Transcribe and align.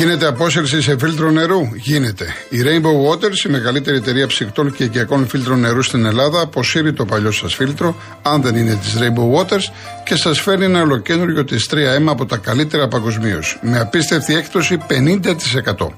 Γίνεται 0.00 0.26
απόσυρση 0.26 0.82
σε 0.82 0.98
φίλτρο 0.98 1.30
νερού; 1.30 1.60
Γίνεται. 1.74 2.26
Η 2.48 2.58
Rainbow 2.64 3.10
Waters, 3.10 3.44
η 3.46 3.48
μεγαλύτερη 3.48 3.96
εταιρεία 3.96 4.26
ψυκτών 4.26 4.72
και 4.72 4.84
οικιακών 4.84 5.28
φίλτρων 5.28 5.60
νερού 5.60 5.82
στην 5.82 6.04
Ελλάδα, 6.04 6.40
αποσύρει 6.40 6.92
το 6.92 7.04
παλιό 7.04 7.30
σας 7.30 7.54
φίλτρο, 7.54 7.96
αν 8.22 8.42
δεν 8.42 8.56
είναι 8.56 8.74
της 8.74 8.96
Rainbow 8.98 9.38
Waters, 9.38 9.72
και 10.04 10.16
σας 10.16 10.40
φέρνει 10.40 10.64
ένα 10.64 10.82
ολοκένουργιο 10.82 11.44
της 11.44 11.68
3M 11.70 12.06
από 12.06 12.26
τα 12.26 12.36
καλύτερα 12.36 12.88
παγκοσμίως. 12.88 13.58
Με 13.62 13.78
απίστευτη 13.78 14.34
έκπτωση 14.34 14.78
50%. 14.86 15.92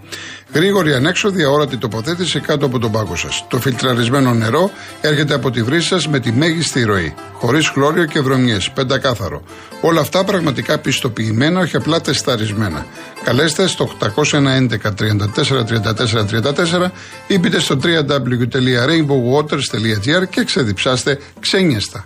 Γρήγορη 0.54 0.94
ανέξοδη 0.94 1.42
αόρατη 1.42 1.76
τοποθέτηση 1.76 2.40
κάτω 2.40 2.66
από 2.66 2.78
τον 2.78 2.92
πάγκο 2.92 3.16
σας. 3.16 3.44
Το 3.48 3.58
φιλτραρισμένο 3.58 4.34
νερό 4.34 4.70
έρχεται 5.00 5.34
από 5.34 5.50
τη 5.50 5.62
βρύση 5.62 5.86
σας 5.86 6.08
με 6.08 6.20
τη 6.20 6.32
μέγιστη 6.32 6.82
ροή. 6.82 7.14
Χωρίς 7.32 7.68
χλώριο 7.68 8.04
και 8.04 8.20
βρωμιές. 8.20 8.70
Πεντακάθαρο. 8.70 9.42
Όλα 9.80 10.00
αυτά 10.00 10.24
πραγματικά 10.24 10.78
πιστοποιημένα, 10.78 11.60
όχι 11.60 11.76
απλά 11.76 12.00
τεσταρισμένα. 12.00 12.86
Καλέστε 13.24 13.66
στο 13.66 13.84
811 13.84 14.90
34 14.90 15.64
34 15.64 16.90
ή 17.26 17.38
μπείτε 17.38 17.60
στο 17.60 17.78
www.rainbowwaters.gr 17.82 20.28
και 20.30 20.44
ξεδιψάστε 20.44 21.18
ξένιαστα. 21.40 22.04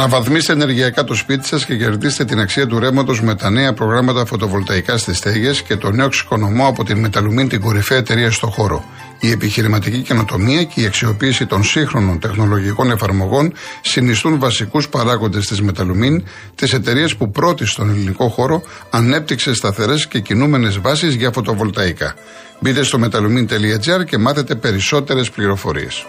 Αναβαθμίστε 0.00 0.52
ενεργειακά 0.52 1.04
το 1.04 1.14
σπίτι 1.14 1.46
σας 1.46 1.64
και 1.64 1.76
κερδίστε 1.76 2.24
την 2.24 2.40
αξία 2.40 2.66
του 2.66 2.78
ρεύματος 2.78 3.22
με 3.22 3.34
τα 3.34 3.50
νέα 3.50 3.72
προγράμματα 3.72 4.24
φωτοβολταϊκά 4.24 4.98
στις 4.98 5.16
στέγες 5.16 5.62
και 5.62 5.76
το 5.76 5.90
νέο 5.90 6.06
εξοικονομώ 6.06 6.66
από 6.66 6.84
την 6.84 6.98
Μεταλουμίν, 6.98 7.48
την 7.48 7.60
κορυφαία 7.60 7.98
εταιρεία 7.98 8.30
στο 8.30 8.46
χώρο. 8.46 8.84
Η 9.20 9.30
επιχειρηματική 9.30 10.02
καινοτομία 10.02 10.64
και 10.64 10.80
η 10.80 10.86
αξιοποίηση 10.86 11.46
των 11.46 11.64
σύγχρονων 11.64 12.18
τεχνολογικών 12.18 12.90
εφαρμογών 12.90 13.52
συνιστούν 13.80 14.38
βασικούς 14.38 14.88
παράγοντες 14.88 15.46
της 15.46 15.62
Μεταλουμίν, 15.62 16.24
της 16.54 16.72
εταιρείας 16.72 17.16
που 17.16 17.30
πρώτη 17.30 17.66
στον 17.66 17.90
ελληνικό 17.90 18.28
χώρο 18.28 18.62
ανέπτυξε 18.90 19.54
σταθερές 19.54 20.06
και 20.06 20.20
κινούμενες 20.20 20.78
βάσεις 20.78 21.14
για 21.14 21.30
φωτοβολταϊκά. 21.30 22.14
Μπείτε 22.60 22.82
στο 22.82 22.98
metalumin.gr 23.02 24.04
και 24.04 24.18
μάθετε 24.18 24.54
περισσότερες 24.54 25.30
πληροφορίες. 25.30 26.06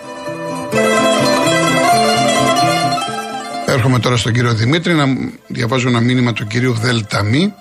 Έρχομαι 3.80 4.00
τώρα 4.00 4.18
στον 4.18 4.34
κύριο 4.34 4.54
Δημήτρη 4.54 4.94
να 4.94 5.06
διαβάζω 5.48 5.88
ένα 5.88 6.00
μήνυμα 6.00 6.34
του 6.34 6.48
κυρίου 6.48 6.74
Δελταμή. 6.74 7.54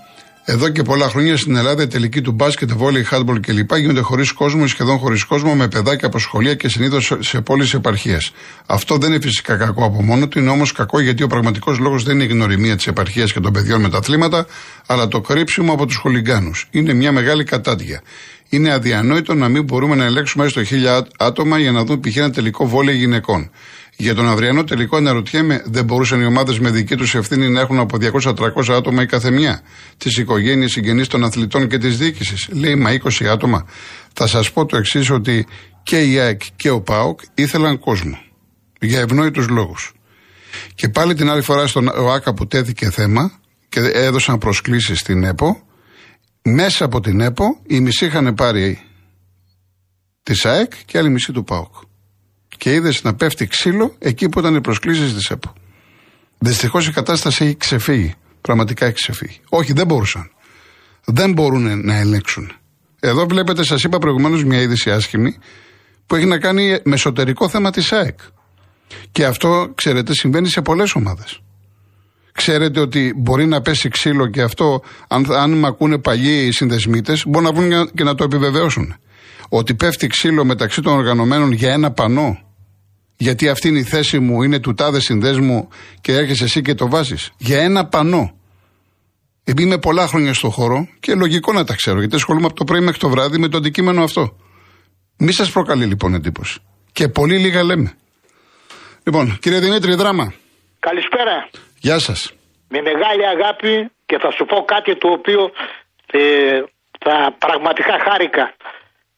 Εδώ 0.44 0.68
και 0.68 0.82
πολλά 0.82 1.08
χρόνια 1.08 1.36
στην 1.36 1.56
Ελλάδα 1.56 1.82
η 1.82 1.86
τελική 1.86 2.20
του 2.20 2.32
μπάσκετ, 2.32 2.72
βόλεϊ, 2.72 3.04
χάντμπολ 3.04 3.40
κλπ. 3.40 3.76
γίνονται 3.76 4.00
χωρίς 4.00 4.32
κόσμο 4.32 4.62
ή 4.64 4.68
σχεδόν 4.68 4.98
χωρίς 4.98 5.24
κόσμο 5.24 5.54
με 5.54 5.68
παιδάκια 5.68 6.06
από 6.06 6.18
σχολεία 6.18 6.54
και 6.54 6.68
συνήθως 6.68 7.12
σε 7.18 7.40
πόλεις 7.40 7.74
επαρχίε. 7.74 8.18
Αυτό 8.66 8.96
δεν 8.96 9.12
είναι 9.12 9.20
φυσικά 9.20 9.56
κακό 9.56 9.84
από 9.84 10.02
μόνο 10.02 10.28
του, 10.28 10.38
είναι 10.38 10.50
όμως 10.50 10.72
κακό 10.72 11.00
γιατί 11.00 11.22
ο 11.22 11.26
πραγματικός 11.26 11.78
λόγος 11.78 12.02
δεν 12.04 12.14
είναι 12.14 12.24
η 12.24 12.26
γνωριμία 12.26 12.76
της 12.76 12.86
επαρχίας 12.86 13.32
και 13.32 13.40
των 13.40 13.52
παιδιών 13.52 13.80
με 13.80 13.88
τα 13.88 13.98
αθλήματα, 13.98 14.46
αλλά 14.86 15.08
το 15.08 15.20
κρύψιμο 15.20 15.72
από 15.72 15.86
τους 15.86 15.96
χολιγκάνου. 15.96 16.50
Είναι 16.70 16.92
μια 16.92 17.12
μεγάλη 17.12 17.44
κατάδια. 17.44 18.02
Είναι 18.48 18.72
αδιανόητο 18.72 19.34
να 19.34 19.48
μην 19.48 19.64
μπορούμε 19.64 19.94
να 19.94 20.04
ελέγξουμε 20.04 20.44
έστω 20.44 20.64
χίλια 20.64 21.06
άτομα 21.18 21.58
για 21.58 21.72
να 21.72 21.84
δουν 21.84 22.00
π.χ. 22.00 22.16
ένα 22.16 22.30
τελικό 22.30 22.68
βόλεϊ 22.68 22.96
γυναικών. 22.96 23.50
Για 24.00 24.14
τον 24.14 24.28
αυριανό 24.28 24.64
τελικό 24.64 24.96
αναρωτιέμαι, 24.96 25.62
δεν 25.66 25.84
μπορούσαν 25.84 26.20
οι 26.20 26.24
ομάδες 26.24 26.58
με 26.58 26.70
δική 26.70 26.96
τους 26.96 27.14
ευθύνη 27.14 27.48
να 27.48 27.60
έχουν 27.60 27.78
από 27.78 27.96
200-300 28.00 28.74
άτομα 28.74 29.02
η 29.02 29.06
καθεμιά. 29.06 29.60
Τις 29.96 30.16
οικογένειες, 30.16 30.70
συγγενείς 30.70 31.06
των 31.06 31.24
αθλητών 31.24 31.68
και 31.68 31.78
της 31.78 31.98
διοίκησης; 31.98 32.48
Λέει, 32.52 32.74
μα 32.74 32.92
20 32.92 33.26
άτομα. 33.26 33.66
Θα 34.12 34.26
σας 34.26 34.52
πω 34.52 34.66
το 34.66 34.76
εξής, 34.76 35.10
ότι 35.10 35.46
και 35.82 36.02
η 36.02 36.18
ΑΕΚ 36.18 36.40
και 36.56 36.70
ο 36.70 36.80
ΠΑΟΚ 36.80 37.20
ήθελαν 37.34 37.78
κόσμο. 37.78 38.18
Για 38.80 39.00
ευνόητους 39.00 39.48
λόγους. 39.48 39.92
Και 40.74 40.88
πάλι 40.88 41.14
την 41.14 41.30
άλλη 41.30 41.42
φορά 41.42 41.66
στον 41.66 41.88
ΟΑΚΑ 41.88 42.34
που 42.34 42.46
τέθηκε 42.46 42.90
θέμα 42.90 43.32
και 43.68 43.80
έδωσαν 43.80 44.38
προσκλήσεις 44.38 44.98
στην 44.98 45.24
ΕΠΟ, 45.24 45.62
μέσα 46.42 46.84
από 46.84 47.00
την 47.00 47.20
ΕΠΟ 47.20 47.60
οι 47.66 47.80
μισοί 47.80 48.06
είχαν 48.06 48.34
πάρει 48.34 48.82
της 50.22 50.44
ΑΕΚ 50.46 50.72
και 50.84 50.98
άλλη 50.98 51.10
μισή 51.10 51.32
του 51.32 51.44
ΠΑΟΚ 51.44 51.74
και 52.58 52.72
είδες 52.72 53.02
να 53.02 53.14
πέφτει 53.14 53.46
ξύλο 53.46 53.94
εκεί 53.98 54.28
που 54.28 54.38
ήταν 54.38 54.54
οι 54.54 54.60
προσκλήσεις 54.60 55.14
της 55.14 55.30
ΕΠΟ. 55.30 55.52
Δυστυχώς 56.38 56.88
η 56.88 56.92
κατάσταση 56.92 57.44
έχει 57.44 57.56
ξεφύγει. 57.56 58.14
Πραγματικά 58.40 58.86
έχει 58.86 58.94
ξεφύγει. 58.94 59.40
Όχι, 59.48 59.72
δεν 59.72 59.86
μπορούσαν. 59.86 60.30
Δεν 61.04 61.32
μπορούν 61.32 61.86
να 61.86 61.96
ελέγξουν. 61.96 62.52
Εδώ 63.00 63.26
βλέπετε, 63.26 63.64
σας 63.64 63.84
είπα 63.84 63.98
προηγουμένως 63.98 64.44
μια 64.44 64.60
είδηση 64.60 64.90
άσχημη 64.90 65.36
που 66.06 66.14
έχει 66.14 66.26
να 66.26 66.38
κάνει 66.38 66.78
με 66.84 66.94
εσωτερικό 66.94 67.48
θέμα 67.48 67.70
της 67.70 67.92
ΑΕΚ. 67.92 68.18
Και 69.12 69.24
αυτό, 69.24 69.72
ξέρετε, 69.74 70.14
συμβαίνει 70.14 70.48
σε 70.48 70.62
πολλές 70.62 70.94
ομάδες. 70.94 71.40
Ξέρετε 72.32 72.80
ότι 72.80 73.12
μπορεί 73.16 73.46
να 73.46 73.60
πέσει 73.60 73.88
ξύλο 73.88 74.26
και 74.26 74.42
αυτό, 74.42 74.82
αν, 75.08 75.32
αν 75.32 75.50
με 75.50 75.66
ακούνε 75.66 75.98
παλιοί 75.98 76.52
συνδεσμίτες, 76.52 77.24
μπορούν 77.26 77.54
να 77.54 77.60
βγουν 77.60 77.90
και 77.94 78.04
να 78.04 78.14
το 78.14 78.24
επιβεβαιώσουν. 78.24 78.94
Ότι 79.48 79.74
πέφτει 79.74 80.06
ξύλο 80.06 80.44
μεταξύ 80.44 80.82
των 80.82 80.92
οργανωμένων 80.92 81.52
για 81.52 81.72
ένα 81.72 81.90
πανό 81.90 82.47
γιατί 83.18 83.48
αυτή 83.48 83.68
είναι 83.68 83.78
η 83.78 83.84
θέση 83.84 84.18
μου, 84.18 84.42
είναι 84.42 84.60
του 84.60 84.74
τάδε 84.74 85.00
συνδέσμου 85.00 85.68
και 86.00 86.12
έρχεσαι 86.12 86.44
εσύ 86.44 86.62
και 86.62 86.74
το 86.74 86.88
βάζεις. 86.88 87.30
Για 87.38 87.62
ένα 87.62 87.86
πανό. 87.86 88.32
Επειδή 89.44 89.66
είμαι 89.66 89.78
πολλά 89.78 90.06
χρόνια 90.06 90.34
στο 90.34 90.48
χώρο 90.50 90.88
και 91.00 91.14
λογικό 91.14 91.52
να 91.52 91.64
τα 91.64 91.74
ξέρω, 91.74 91.98
γιατί 91.98 92.14
ασχολούμαι 92.14 92.46
από 92.46 92.54
το 92.54 92.64
πρωί 92.64 92.80
μέχρι 92.80 92.98
το 92.98 93.08
βράδυ 93.08 93.38
με 93.38 93.48
το 93.48 93.56
αντικείμενο 93.56 94.02
αυτό. 94.02 94.36
Μη 95.18 95.32
σας 95.32 95.50
προκαλεί 95.52 95.84
λοιπόν 95.84 96.14
εντύπωση. 96.14 96.60
Και 96.92 97.08
πολύ 97.08 97.38
λίγα 97.38 97.62
λέμε. 97.62 97.92
Λοιπόν, 99.04 99.38
κύριε 99.40 99.58
Δημήτρη, 99.58 99.94
δράμα. 99.94 100.32
Καλησπέρα. 100.78 101.48
Γεια 101.78 101.98
σας. 101.98 102.32
Με 102.68 102.80
μεγάλη 102.80 103.26
αγάπη 103.26 103.90
και 104.06 104.18
θα 104.18 104.30
σου 104.30 104.44
πω 104.44 104.64
κάτι 104.64 104.98
το 104.98 105.08
οποίο 105.08 105.50
ε, 106.12 106.20
θα 107.04 107.34
πραγματικά 107.38 107.94
χάρηκα. 108.06 108.54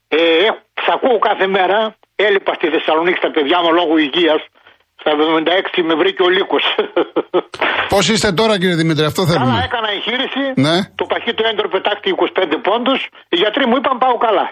Ε, 0.08 0.18
θα 0.74 0.92
ακούω 0.92 1.18
κάθε 1.18 1.46
μέρα 1.46 1.96
Έλειπα 2.26 2.52
στη 2.58 2.66
Θεσσαλονίκη 2.74 3.18
στα 3.22 3.30
παιδιά 3.36 3.58
μου 3.62 3.70
λόγω 3.78 3.92
υγείας. 4.06 4.42
Στα 5.02 5.10
76 5.12 5.82
με 5.88 5.94
βρήκε 6.00 6.22
ο 6.28 6.30
λύκος. 6.36 6.64
Πώς 7.92 8.04
είστε 8.12 8.30
τώρα, 8.40 8.54
κύριε 8.60 8.78
Δημήτρη, 8.82 9.04
αυτό 9.04 9.22
θέλουμε. 9.26 9.50
Καλά, 9.50 9.62
έκανα 9.68 9.88
εγχείρηση. 9.96 10.42
Ναι. 10.66 10.76
Το 11.00 11.04
παχύτο 11.12 11.42
έντρο 11.50 11.66
πετάχτηκε 11.74 12.10
25 12.16 12.58
πόντους. 12.66 13.00
Οι 13.32 13.36
γιατροί 13.42 13.64
μου 13.68 13.76
είπαν 13.78 13.96
πάω 14.02 14.16
καλά. 14.26 14.46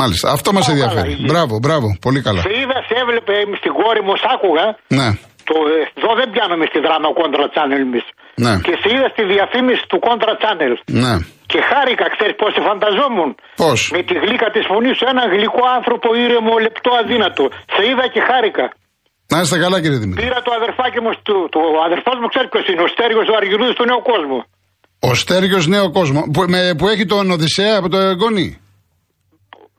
Μάλιστα. 0.00 0.26
Αυτό 0.36 0.48
μας 0.56 0.68
ενδιαφέρει. 0.68 1.12
Καλά, 1.14 1.26
μπράβο, 1.30 1.54
μπράβο. 1.64 1.88
Πολύ 2.06 2.20
καλά. 2.26 2.40
Σε 2.40 2.52
είδα, 2.60 2.78
σε 2.88 2.94
έβλεπε 3.02 3.34
στην 3.60 3.72
κόρη 3.78 4.02
μου, 4.06 4.14
σ' 4.22 4.28
άκουγα. 4.34 4.66
Ναι. 4.98 5.08
Το, 5.48 5.56
ε, 5.74 5.78
εδώ 5.98 6.12
δεν 6.20 6.28
πιάνουμε 6.34 6.64
στη 6.70 6.78
δράμα 6.86 7.08
Contra 7.18 7.46
Channel 7.54 7.80
εμείς. 7.88 8.06
Ναι. 8.44 8.54
Και 8.66 8.74
σε 8.80 8.88
είδα 8.94 9.08
στη 9.14 9.22
διαφήμιση 9.34 9.82
του 9.90 9.98
Contra 10.06 10.32
Channel. 10.42 10.72
Ναι. 11.04 11.14
Και 11.52 11.60
χάρηκα, 11.70 12.06
ξέρεις 12.14 12.34
πώ 12.40 12.46
σε 12.56 12.60
φανταζόμουν. 12.66 13.30
Πώς; 13.62 13.78
Με 13.96 14.00
τη 14.08 14.14
γλύκα 14.22 14.48
της 14.54 14.64
φωνής 14.70 14.94
σου, 14.98 15.06
ένα 15.12 15.24
γλυκό 15.34 15.62
άνθρωπο 15.78 16.08
ήρεμο, 16.24 16.52
λεπτό, 16.66 16.90
αδύνατο. 17.02 17.44
Σε 17.74 17.82
είδα 17.88 18.06
και 18.14 18.20
χάρηκα. 18.28 18.66
Να 19.32 19.38
είστε 19.40 19.56
καλά, 19.64 19.76
κύριε 19.82 20.00
Δημήτρη. 20.02 20.22
Πήρα 20.22 20.38
το 20.46 20.52
αδερφάκι 20.60 20.98
μου, 21.04 21.10
το, 21.28 21.34
το 21.54 21.60
αδερφός 21.86 22.16
μου 22.20 22.28
ξέρεις 22.32 22.48
ποιος 22.52 22.66
είναι, 22.70 22.82
ο 22.86 22.90
Στέργιο 22.94 23.22
του 23.26 23.34
Αργυρούδης 23.40 23.74
του 23.78 23.84
Νέο 23.90 24.00
Κόσμο. 24.12 24.38
Ο 25.08 25.10
Στέργιο 25.22 25.60
Νέο 25.74 25.86
Κόσμο, 25.98 26.20
που, 26.32 26.40
με, 26.54 26.60
που 26.78 26.88
έχει 26.92 27.04
τον 27.12 27.30
Οδυσσέα 27.36 27.74
από 27.80 27.88
το 27.94 27.98
εγγόνι. 28.12 28.48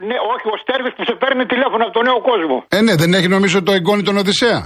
Ναι, 0.10 0.18
όχι, 0.34 0.48
ο 0.56 0.58
Στέργιο 0.64 0.92
που 0.96 1.04
σε 1.10 1.16
παίρνει 1.22 1.44
τηλέφωνο 1.54 1.84
από 1.88 1.94
τον 1.98 2.04
Νέο 2.10 2.20
Κόσμο. 2.30 2.56
Ε, 2.68 2.82
ναι, 2.82 2.94
δεν 2.96 3.14
έχει 3.14 3.28
νομίζω 3.28 3.64
το 3.64 3.72
εγγόνι 3.72 4.04
τον 4.04 4.18
Οδυσσέα. 4.18 4.60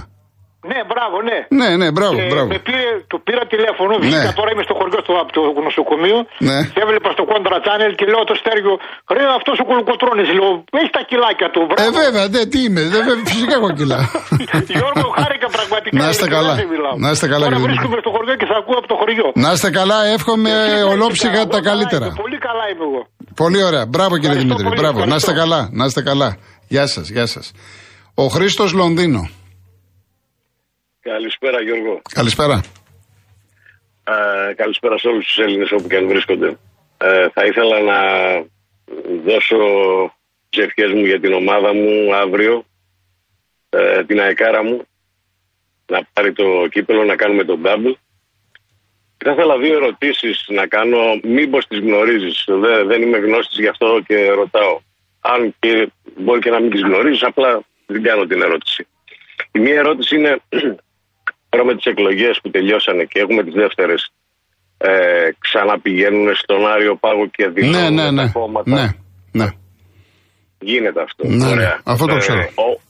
Ναι, 0.70 0.78
μπράβο, 0.90 1.16
ναι. 1.28 1.38
Ναι, 1.60 1.70
ναι, 1.80 1.88
μπράβο, 1.96 2.14
και 2.18 2.26
μπράβο. 2.32 2.48
Με 2.54 2.58
πήρε, 2.66 2.88
του 3.10 3.18
πήρα 3.26 3.42
τηλέφωνο, 3.54 3.92
ναι. 3.94 4.02
βγήκα 4.04 4.30
τώρα 4.38 4.50
είμαι 4.52 4.64
στο 4.68 4.74
χωριό 4.78 5.00
του 5.06 5.14
από 5.22 5.30
το 5.36 5.42
νοσοκομείο. 5.68 6.18
Ναι. 6.48 6.58
Και 6.74 6.80
έβλεπα 6.84 7.08
στο 7.16 7.24
Contra 7.30 7.56
Channel 7.66 7.92
και 7.98 8.04
λέω 8.12 8.22
το 8.30 8.36
στέργιο, 8.42 8.74
ρε 9.14 9.22
αυτός 9.38 9.56
ο 9.62 9.64
κολοκοτρόνη, 9.70 10.22
λέω, 10.38 10.50
έχει 10.80 10.90
τα 10.98 11.02
κιλάκια 11.10 11.48
του. 11.54 11.60
Μπράβο. 11.68 11.82
Ε, 11.84 11.88
βέβαια, 12.02 12.24
ναι, 12.34 12.42
τι 12.52 12.58
είμαι, 12.66 12.82
δε, 12.92 12.98
φυσικά 13.32 13.54
έχω 13.60 13.70
κιλά. 13.78 13.98
Γιώργο, 14.78 15.06
χάρηκα 15.18 15.48
πραγματικά. 15.56 15.94
Να 16.00 16.06
είστε 16.10 16.26
καλά. 16.36 16.54
Να 17.04 17.08
είστε 17.12 17.26
καλά, 17.32 17.44
Τώρα 17.48 17.58
βρίσκομαι 17.68 17.98
στο 18.04 18.10
χωριό 18.16 18.34
και 18.40 18.46
θα 18.50 18.56
ακούω 18.60 18.76
από 18.82 18.88
το 18.92 18.96
χωριό. 19.00 19.26
Να 19.44 19.50
είστε 19.54 19.70
καλά, 19.80 19.98
εύχομαι 20.16 20.52
ολόψυχα 20.92 21.40
τα 21.54 21.60
καλύτερα. 21.70 22.06
Πολύ 22.24 22.38
καλά 22.46 22.64
είμαι 22.70 22.84
εγώ. 22.90 23.00
Πολύ 23.42 23.60
ωραία. 23.68 23.84
Μπράβο 23.92 24.14
κύριε 24.22 24.38
Δημήτρη. 24.42 24.66
Μπράβο. 24.80 24.98
Να 25.10 25.16
είστε 25.18 25.32
καλά. 25.42 25.60
Να 25.78 25.84
είστε 25.88 26.02
καλά. 26.10 26.28
Γεια 26.74 26.86
σας, 26.86 27.06
γεια 27.14 27.26
σας. 27.34 27.46
Ο 28.14 28.24
Χρήστος 28.34 28.70
Λονδίνο. 28.80 29.22
Καλησπέρα 31.02 31.62
Γιώργο. 31.62 32.02
Καλησπέρα. 32.14 32.62
Ε, 34.04 34.54
καλησπέρα 34.54 34.98
σε 34.98 35.08
όλους 35.08 35.26
τους 35.26 35.38
Έλληνες 35.38 35.72
όπου 35.72 35.88
και 35.88 35.96
αν 35.96 36.08
βρίσκονται. 36.08 36.58
Ε, 36.98 37.28
θα 37.28 37.44
ήθελα 37.44 37.80
να 37.80 37.98
δώσω 39.24 39.56
τις 40.48 40.64
ευχές 40.64 40.92
μου 40.92 41.04
για 41.04 41.20
την 41.20 41.32
ομάδα 41.32 41.74
μου 41.74 42.14
αύριο, 42.14 42.64
ε, 43.70 44.04
την 44.04 44.20
αεκάρα 44.20 44.64
μου, 44.64 44.82
να 45.86 46.00
πάρει 46.12 46.32
το 46.32 46.66
κύπελο, 46.70 47.04
να 47.04 47.16
κάνουμε 47.16 47.44
τον 47.44 47.62
double. 47.64 47.94
Θα 49.24 49.30
ήθελα 49.30 49.58
δύο 49.58 49.74
ερωτήσεις 49.74 50.44
να 50.48 50.66
κάνω, 50.66 50.98
μήπως 51.22 51.66
τις 51.66 51.78
γνωρίζεις, 51.78 52.44
δεν, 52.46 52.86
δεν 52.86 53.02
είμαι 53.02 53.18
γνώστης 53.18 53.58
γι' 53.58 53.68
αυτό 53.68 54.00
και 54.06 54.30
ρωτάω. 54.30 54.80
Αν 55.20 55.54
και 55.58 55.90
μπορεί 56.16 56.40
και 56.40 56.50
να 56.50 56.60
μην 56.60 56.70
τις 56.70 56.80
γνωρίζεις, 56.80 57.22
απλά 57.22 57.62
δεν 57.86 58.02
κάνω 58.02 58.26
την 58.26 58.42
ερώτηση. 58.42 58.86
Η 59.52 59.58
μία 59.58 59.74
ερώτηση 59.74 60.16
είναι 60.16 60.40
Τώρα 61.52 61.64
με 61.64 61.74
τις 61.76 61.84
εκλογές 61.84 62.38
που 62.42 62.50
τελειώσανε 62.50 63.04
και 63.04 63.18
έχουμε 63.20 63.42
τις 63.44 63.54
δεύτερες, 63.54 64.00
ε, 64.78 64.90
ξαναπηγαίνουν 65.38 66.34
στον 66.34 66.66
Άριο 66.66 66.94
Πάγο 66.96 67.26
και 67.26 67.48
δηλώνουν 67.48 67.94
ναι, 67.94 68.02
ναι, 68.02 68.10
ναι. 68.10 68.22
τα 68.26 68.30
κόμματα. 68.32 68.70
Ναι, 68.70 68.86
ναι. 69.32 69.48
Γίνεται 70.58 71.00
αυτό. 71.02 71.22
Ναι, 71.28 71.48
Ωραία. 71.48 71.80
αυτό 71.84 72.06
το 72.06 72.16
ξέρω. 72.16 72.40
ο- 72.40 72.80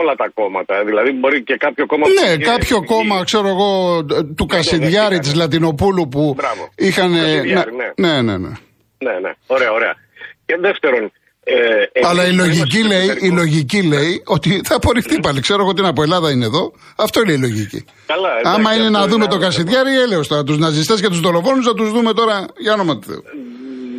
όλα 0.00 0.14
τα 0.14 0.28
κόμματα. 0.34 0.74
ε, 0.76 0.84
Δηλαδή 0.84 1.10
μπορεί 1.12 1.42
και 1.42 1.56
κάποιο 1.56 1.86
κόμμα. 1.86 2.04
που 2.06 2.12
Ναι, 2.24 2.30
είναι 2.30 2.44
κάποιο 2.44 2.76
εθνική- 2.76 2.92
κόμμα, 2.94 3.24
ξέρω 3.24 3.48
εγώ, 3.48 3.70
του 4.36 4.46
Κασιδιάρη 4.46 4.90
δεχτήκανε. 4.92 5.18
της 5.20 5.34
Λατινοπούλου 5.34 6.08
που 6.08 6.34
Μπράβο. 6.36 6.68
είχαν. 6.76 7.10
Του 7.12 7.16
Κασιδιάρη, 7.18 7.70
ναι, 7.96 8.22
ναι, 8.22 8.36
ναι. 8.38 8.52
Ναι, 9.06 9.14
ναι. 9.24 9.32
Ωραία, 9.46 9.70
ωραία. 9.72 9.94
Και 10.46 10.56
δεύτερον. 10.60 11.12
Ε, 11.50 11.54
εμείς 11.92 12.08
Αλλά 12.10 12.22
η 12.26 12.28
που 12.28 12.32
είμαστε 12.34 12.44
λογική, 12.44 12.78
στο 12.78 12.88
λέει, 12.88 13.02
η 13.02 13.08
εξωτερικό- 13.10 13.36
λογική 13.40 13.82
λέει 13.82 14.22
ότι 14.26 14.60
θα 14.64 14.74
απορριφθεί 14.76 15.20
πάλι. 15.20 15.40
Ξέρω 15.40 15.60
εγώ 15.62 15.72
την 15.72 15.84
από 15.84 16.02
Ελλάδα 16.02 16.30
είναι 16.30 16.44
εδώ. 16.44 16.72
Αυτό 16.96 17.20
είναι 17.22 17.32
η 17.32 17.38
λογική. 17.46 17.84
Καλά, 18.06 18.30
εντάξει, 18.38 18.60
Άμα 18.60 18.74
είναι 18.74 18.84
αυτό 18.86 18.92
να 18.96 18.98
είναι 18.98 19.12
δούμε 19.12 19.24
άλλο 19.24 19.32
το 19.34 19.38
θέμα. 19.38 19.44
Κασιδιάρη, 19.46 19.92
έλεος 20.00 20.28
τώρα. 20.28 20.42
Του 20.44 20.56
ναζιστέ 20.58 20.94
και 20.94 21.08
του 21.14 21.20
δολοφόνου 21.26 21.62
θα 21.62 21.74
του 21.74 21.84
δούμε 21.84 22.12
τώρα 22.12 22.46
για 22.64 22.72
όνομα 22.72 22.98
του 22.98 23.06
Θεού. 23.10 23.22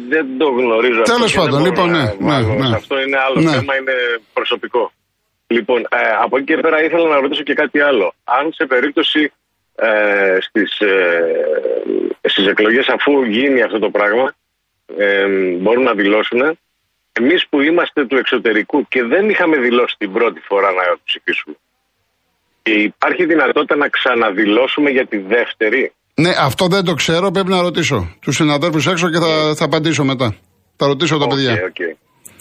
Δεν 0.10 0.26
το 0.38 0.48
γνωρίζω. 0.60 1.02
αυτό 1.02 1.14
Τέλος 1.14 1.32
και 1.32 1.38
δεν 1.40 1.46
πάντων, 1.46 1.60
μπορώ 1.60 1.70
λοιπόν, 1.72 1.90
να 1.92 2.04
ναι, 2.04 2.14
βάλω 2.20 2.54
ναι, 2.54 2.62
σε 2.64 2.70
ναι. 2.70 2.76
Αυτό 2.76 2.96
είναι 3.02 3.18
άλλο 3.26 3.40
Ναι. 3.42 3.52
θέμα, 3.52 3.76
είναι 3.80 3.96
προσωπικό. 4.34 4.92
Λοιπόν, 5.48 5.80
ε, 5.82 5.98
από 6.24 6.38
εκεί 6.38 6.46
και 6.46 6.58
πέρα 6.58 6.84
ήθελα 6.84 7.08
να 7.08 7.20
ρωτήσω 7.20 7.44
και 7.44 7.54
κάτι 7.54 7.80
άλλο. 7.80 8.14
Αν 8.24 8.44
σε 8.54 8.66
περίπτωση 8.66 9.32
ε, 9.76 10.38
στις, 10.42 10.80
ε, 10.80 10.90
στις 12.22 12.46
εκλογές 12.48 12.88
αφού 12.88 13.24
γίνει 13.24 13.62
αυτό 13.62 13.80
το 13.80 13.90
πράγμα 13.90 14.34
ε, 14.98 15.26
μπορούν 15.62 15.84
να 15.84 15.94
δηλώσουν 15.94 16.42
εμείς 17.20 17.42
που 17.50 17.58
είμαστε 17.62 18.06
του 18.06 18.18
εξωτερικού 18.24 18.78
και 18.88 19.02
δεν 19.14 19.24
είχαμε 19.30 19.58
δηλώσει 19.58 19.96
την 19.98 20.12
πρώτη 20.18 20.40
φορά 20.50 20.70
να 20.80 20.84
ψηφίσουμε 21.08 21.56
και 22.64 22.72
υπάρχει 22.72 23.24
δυνατότητα 23.26 23.76
να 23.76 23.88
ξαναδηλώσουμε 23.96 24.90
για 24.90 25.06
τη 25.12 25.18
δεύτερη 25.18 25.82
Ναι, 26.24 26.32
αυτό 26.50 26.64
δεν 26.68 26.84
το 26.86 26.94
ξέρω. 26.94 27.32
Πρέπει 27.32 27.50
να 27.50 27.62
ρωτήσω 27.62 27.98
τους 28.22 28.36
συναδέλφους 28.36 28.88
έξω 28.88 29.10
και 29.10 29.18
θα, 29.26 29.32
θα 29.56 29.66
απαντήσω 29.66 30.04
μετά. 30.04 30.28
Θα 30.78 30.86
ρωτήσω 30.88 31.18
τα 31.18 31.26
Οκ, 31.26 31.30
παιδιά. 31.30 31.52
οκ. 31.70 31.80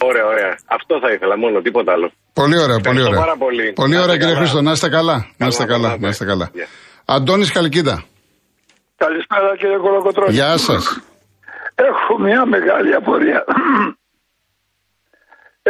Ωραία, 0.08 0.24
ωραία. 0.32 0.52
Αυτό 0.66 0.98
θα 1.02 1.12
ήθελα 1.14 1.36
μόνο, 1.38 1.60
τίποτα 1.60 1.92
άλλο. 1.92 2.10
Πολύ 2.32 2.56
ωραία, 2.64 2.66
πολύ 2.66 2.98
Ευχαριστώ 2.98 3.08
ωραία. 3.08 3.20
πάρα 3.24 3.36
πολύ. 3.44 3.72
Πολύ 3.72 3.94
Να 3.94 4.02
ωραία, 4.02 4.14
είστε 4.14 4.18
κύριε 4.18 4.34
καλά. 4.34 4.46
Χρήστο. 4.46 4.62
Να 4.62 4.72
είστε 4.72 4.88
καλά. 4.88 5.16
Να 5.36 5.46
είστε 5.46 5.64
Καλά, 5.64 5.74
καλά. 5.76 5.88
καλά, 5.88 6.00
Να 6.04 6.08
είστε 6.08 6.24
καλά. 6.24 6.50
Γεια. 6.52 6.66
Αντώνης 7.04 7.52
Καλκίδα. 7.52 7.96
Καλησπέρα 8.96 9.56
κύριε 9.60 9.76
Κολοκοτρώνη. 9.76 10.32
Γεια 10.32 10.56
σας. 10.56 11.00
Έχω 11.74 12.18
μια 12.26 12.46
μεγάλη 12.46 12.94
απορία. 12.94 13.44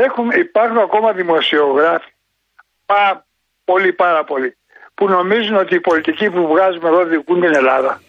Έχουμε, 0.07 0.35
υπάρχουν 0.37 0.79
ακόμα 0.79 1.13
δημοσιογράφοι, 1.13 2.13
πά, 2.87 3.27
πολύ 3.65 3.93
πάρα 3.93 4.25
πολύ, 4.25 4.57
που 4.95 5.09
νομίζουν 5.09 5.57
ότι 5.57 5.75
οι 5.75 5.81
πολιτικοί 5.81 6.31
που 6.31 6.47
βγάζουμε 6.47 6.89
εδώ 6.89 7.05
διοικούν 7.05 7.41
την 7.41 7.55
Ελλάδα. 7.55 8.01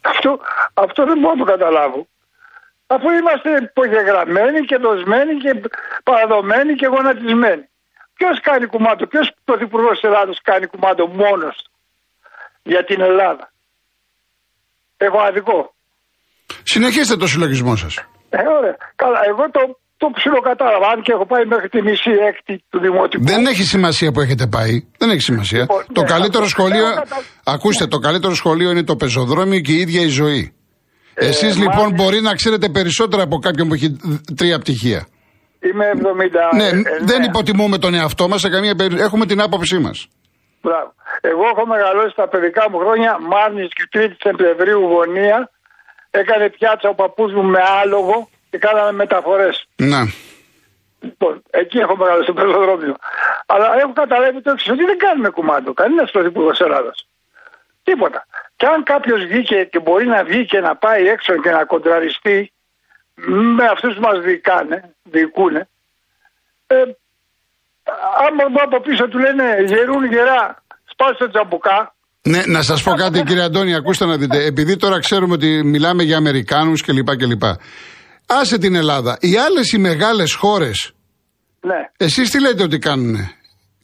Αυτό, 0.00 0.40
αυτό 0.74 1.04
δεν 1.04 1.18
μπορώ 1.18 1.34
να 1.34 1.44
το 1.44 1.50
καταλάβω. 1.54 2.06
Αφού 2.86 3.10
είμαστε 3.10 3.50
υπογεγραμμένοι 3.62 4.60
και 4.60 4.76
δοσμένοι 4.76 5.34
και 5.36 5.52
παραδομένοι 6.02 6.74
και 6.74 6.86
γονατισμένοι. 6.86 7.68
Ποιος 8.14 8.40
κάνει 8.40 8.66
κουμάντο, 8.66 9.06
ποιος 9.06 9.30
πρωθυπουργός 9.44 9.90
της 9.90 10.02
Ελλάδος 10.02 10.40
κάνει 10.42 10.66
κουμάντο 10.66 11.06
μόνος 11.06 11.56
για 12.62 12.84
την 12.84 13.00
Ελλάδα. 13.00 13.52
Έχω 14.96 15.18
αδικό. 15.18 15.74
Συνεχίστε 16.62 17.16
το 17.16 17.26
συλλογισμό 17.26 17.76
σας. 17.76 17.94
Ε, 18.30 18.48
ωραία. 18.58 18.76
Καλά, 18.96 19.20
εγώ 19.26 19.50
το, 19.50 19.78
το 20.02 20.06
ψιλοκατάλαβα. 20.14 20.86
Αν 20.92 21.02
και 21.02 21.12
έχω 21.12 21.26
πάει 21.26 21.44
μέχρι 21.44 21.68
τη 21.68 21.82
μισή 21.82 22.10
έκτη 22.28 22.64
του 22.70 22.78
Δημοτικού. 22.80 23.24
Δεν 23.24 23.46
έχει 23.46 23.62
σημασία 23.62 24.12
που 24.12 24.20
έχετε 24.20 24.46
πάει. 24.46 24.74
Δεν 24.98 25.10
έχει 25.10 25.20
σημασία. 25.20 25.60
Λοιπόν, 25.60 25.84
το 25.92 26.00
ναι, 26.00 26.06
καλύτερο 26.14 26.44
αυτό- 26.44 26.54
σχολείο. 26.60 26.86
έχω 26.86 26.94
κατα- 26.94 27.22
Ακούστε, 27.44 27.86
το 27.86 27.98
καλύτερο 27.98 28.34
σχολείο 28.34 28.70
είναι 28.70 28.84
το 28.84 28.96
πεζοδρόμιο 28.96 29.60
και 29.60 29.72
η 29.72 29.76
ίδια 29.76 30.00
η 30.00 30.08
ζωή. 30.08 30.52
Ε, 31.14 31.26
Εσείς 31.26 31.56
λοιπόν 31.56 31.74
μάλιστα. 31.88 32.02
μπορεί 32.04 32.20
να 32.20 32.34
ξέρετε 32.34 32.68
περισσότερα 32.68 33.22
από 33.22 33.36
κάποιον 33.38 33.68
που 33.68 33.74
έχει 33.74 33.96
τρία 34.36 34.58
πτυχία. 34.58 35.06
Είμαι 35.60 35.84
70. 35.94 36.56
ναι, 36.56 36.64
ε, 36.68 36.70
δεν 37.00 37.18
ναι. 37.20 37.24
υποτιμούμε 37.26 37.78
τον 37.78 37.94
εαυτό 37.94 38.28
μας 38.28 38.40
σε 38.40 38.48
καμία 38.48 38.74
περίπτωση. 38.74 39.04
Έχουμε 39.04 39.26
την 39.26 39.40
άποψή 39.40 39.78
μας. 39.78 40.06
Μπράβο. 40.62 40.94
Εγώ 41.20 41.42
έχω 41.52 41.66
μεγαλώσει 41.66 42.14
τα 42.16 42.28
παιδικά 42.28 42.70
μου 42.70 42.78
χρόνια 42.78 43.18
Μάρνης 43.32 43.68
και 43.76 43.84
3η 43.92 44.16
Σεπτεμβρίου 44.22 44.80
γωνία. 44.80 45.50
Έκανε 46.10 46.50
πιάτσα 46.50 46.88
ο 46.88 46.94
παππούς 46.94 47.32
μου 47.32 47.42
με 47.44 47.58
άλογο 47.82 48.28
και 48.50 48.58
κάναμε 48.58 48.92
μεταφορές. 48.92 49.66
Να. 49.76 50.00
Λοιπόν, 51.00 51.42
εκεί 51.50 51.78
έχω 51.78 51.96
μεγαλώσει 51.96 52.24
στο 52.24 52.32
πεζοδρόμιο. 52.32 52.96
Αλλά 53.46 53.66
έχω 53.82 53.92
καταλάβει 53.92 54.40
το 54.42 54.50
εξής, 54.50 54.70
ότι 54.70 54.84
δεν 54.84 54.98
κάνουμε 54.98 55.28
κουμάντο. 55.28 55.72
Κανένας 55.72 56.10
πρωθυπουργό 56.10 56.52
Ελλάδας. 56.58 57.06
Τίποτα. 57.82 58.26
Και 58.56 58.66
αν 58.66 58.82
κάποιος 58.82 59.24
βγήκε 59.24 59.64
και 59.64 59.80
μπορεί 59.80 60.06
να 60.06 60.24
βγει 60.24 60.46
και 60.46 60.60
να 60.60 60.76
πάει 60.76 61.08
έξω 61.08 61.40
και 61.42 61.50
να 61.50 61.64
κοντραριστεί 61.64 62.52
με 63.56 63.64
αυτούς 63.64 63.94
που 63.94 64.00
μας 64.00 64.20
διοικάνε, 64.20 64.94
διοικούνε, 65.02 65.68
ε, 66.66 66.74
άμα 68.26 68.62
από 68.62 68.80
πίσω 68.80 69.08
του 69.08 69.18
λένε 69.18 69.44
γερούν 69.66 70.04
γερά, 70.04 70.62
σπάστε 70.84 71.24
το 71.24 71.30
τζαμπουκά, 71.30 71.94
Ναι, 72.22 72.42
να 72.46 72.62
σας 72.62 72.82
πω 72.82 72.92
κάτι, 72.94 73.22
κύριε 73.22 73.42
Αντώνη, 73.42 73.74
ακούστε 73.74 74.04
να 74.04 74.16
δείτε. 74.16 74.44
Επειδή 74.44 74.76
τώρα 74.76 74.98
ξέρουμε 74.98 75.34
ότι 75.34 75.62
μιλάμε 75.64 76.02
για 76.02 76.16
Αμερικάνους 76.16 76.82
κλπ. 76.82 77.16
κλπ. 77.16 77.42
Άσε 78.28 78.58
την 78.58 78.74
Ελλάδα. 78.74 79.16
Οι 79.20 79.36
άλλες 79.36 79.72
οι 79.72 79.78
μεγάλες 79.78 80.34
χώρες, 80.34 80.92
ναι. 81.60 81.90
εσείς 81.96 82.30
τι 82.30 82.40
λέτε 82.40 82.62
ότι 82.62 82.78
κάνουν. 82.78 83.16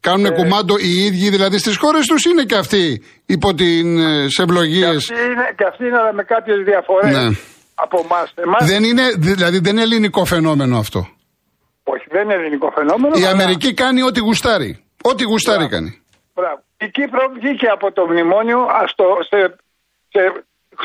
Κάνουν 0.01 0.33
κουμάντο 0.35 0.75
οι 0.79 1.05
ίδιοι, 1.05 1.29
δηλαδή 1.31 1.59
στις 1.59 1.77
χώρες 1.77 2.07
τους 2.07 2.25
είναι 2.25 2.45
και 2.45 2.55
αυτοί 2.57 3.03
υπό 3.27 3.55
τι 3.55 3.83
Και 4.37 4.43
ευλογίες. 4.43 4.97
αυτή 4.97 5.13
είναι, 5.25 5.53
και 5.57 5.65
αυτή 5.69 5.85
είναι 5.87 5.97
αλλά 5.99 6.13
με 6.13 6.23
κάποιες 6.23 6.57
διαφορές 6.65 7.17
Ναι. 7.17 7.37
από 7.75 7.99
εμάς. 8.01 8.35
Δεν 8.67 8.85
είναι, 8.85 9.03
δηλαδή 9.19 9.59
δεν 9.59 9.73
είναι 9.73 9.83
ελληνικό 9.83 10.25
φαινόμενο 10.25 10.79
αυτό. 10.79 11.09
Όχι, 11.85 12.05
δεν 12.11 12.23
είναι 12.25 12.35
ελληνικό 12.35 12.71
φαινόμενο. 12.75 13.15
Η 13.17 13.21
αλλά- 13.23 13.31
Αμερική 13.31 13.75
κάνει 13.75 14.03
ό,τι 14.03 14.21
γουστάρει. 14.21 14.85
Ό,τι 15.03 15.25
γουστάρει 15.25 15.69
κάνει. 15.69 16.03
Μπράβο. 16.35 16.63
Η 16.81 16.91
Κύπρο 16.91 17.21
βγήκε 17.41 17.67
από 17.67 17.93
το 17.93 18.07
μνημόνιο 18.11 18.59
ας 18.83 18.95
το, 18.95 19.05
σε, 19.29 19.39
σε, 20.09 20.21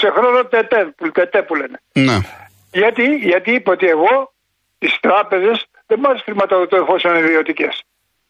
σε 0.01 0.07
χρόνο 0.15 0.43
τετέ, 0.45 0.93
που- 0.97 1.11
τετέ 1.11 1.41
που 1.47 1.55
λένε. 1.55 1.77
Ναι. 1.93 2.17
Γιατί, 2.71 3.03
γιατί 3.15 3.51
είπε 3.51 3.69
ότι 3.69 3.85
εγώ 3.87 4.33
τις 4.77 4.97
τράπεζες 4.99 5.65
δεν 5.87 5.99
μας 5.99 6.21
χρηματοδοτώ 6.25 6.75
εφόσον 6.77 7.15
είναι 7.15 7.25
ιδιωτικές. 7.27 7.81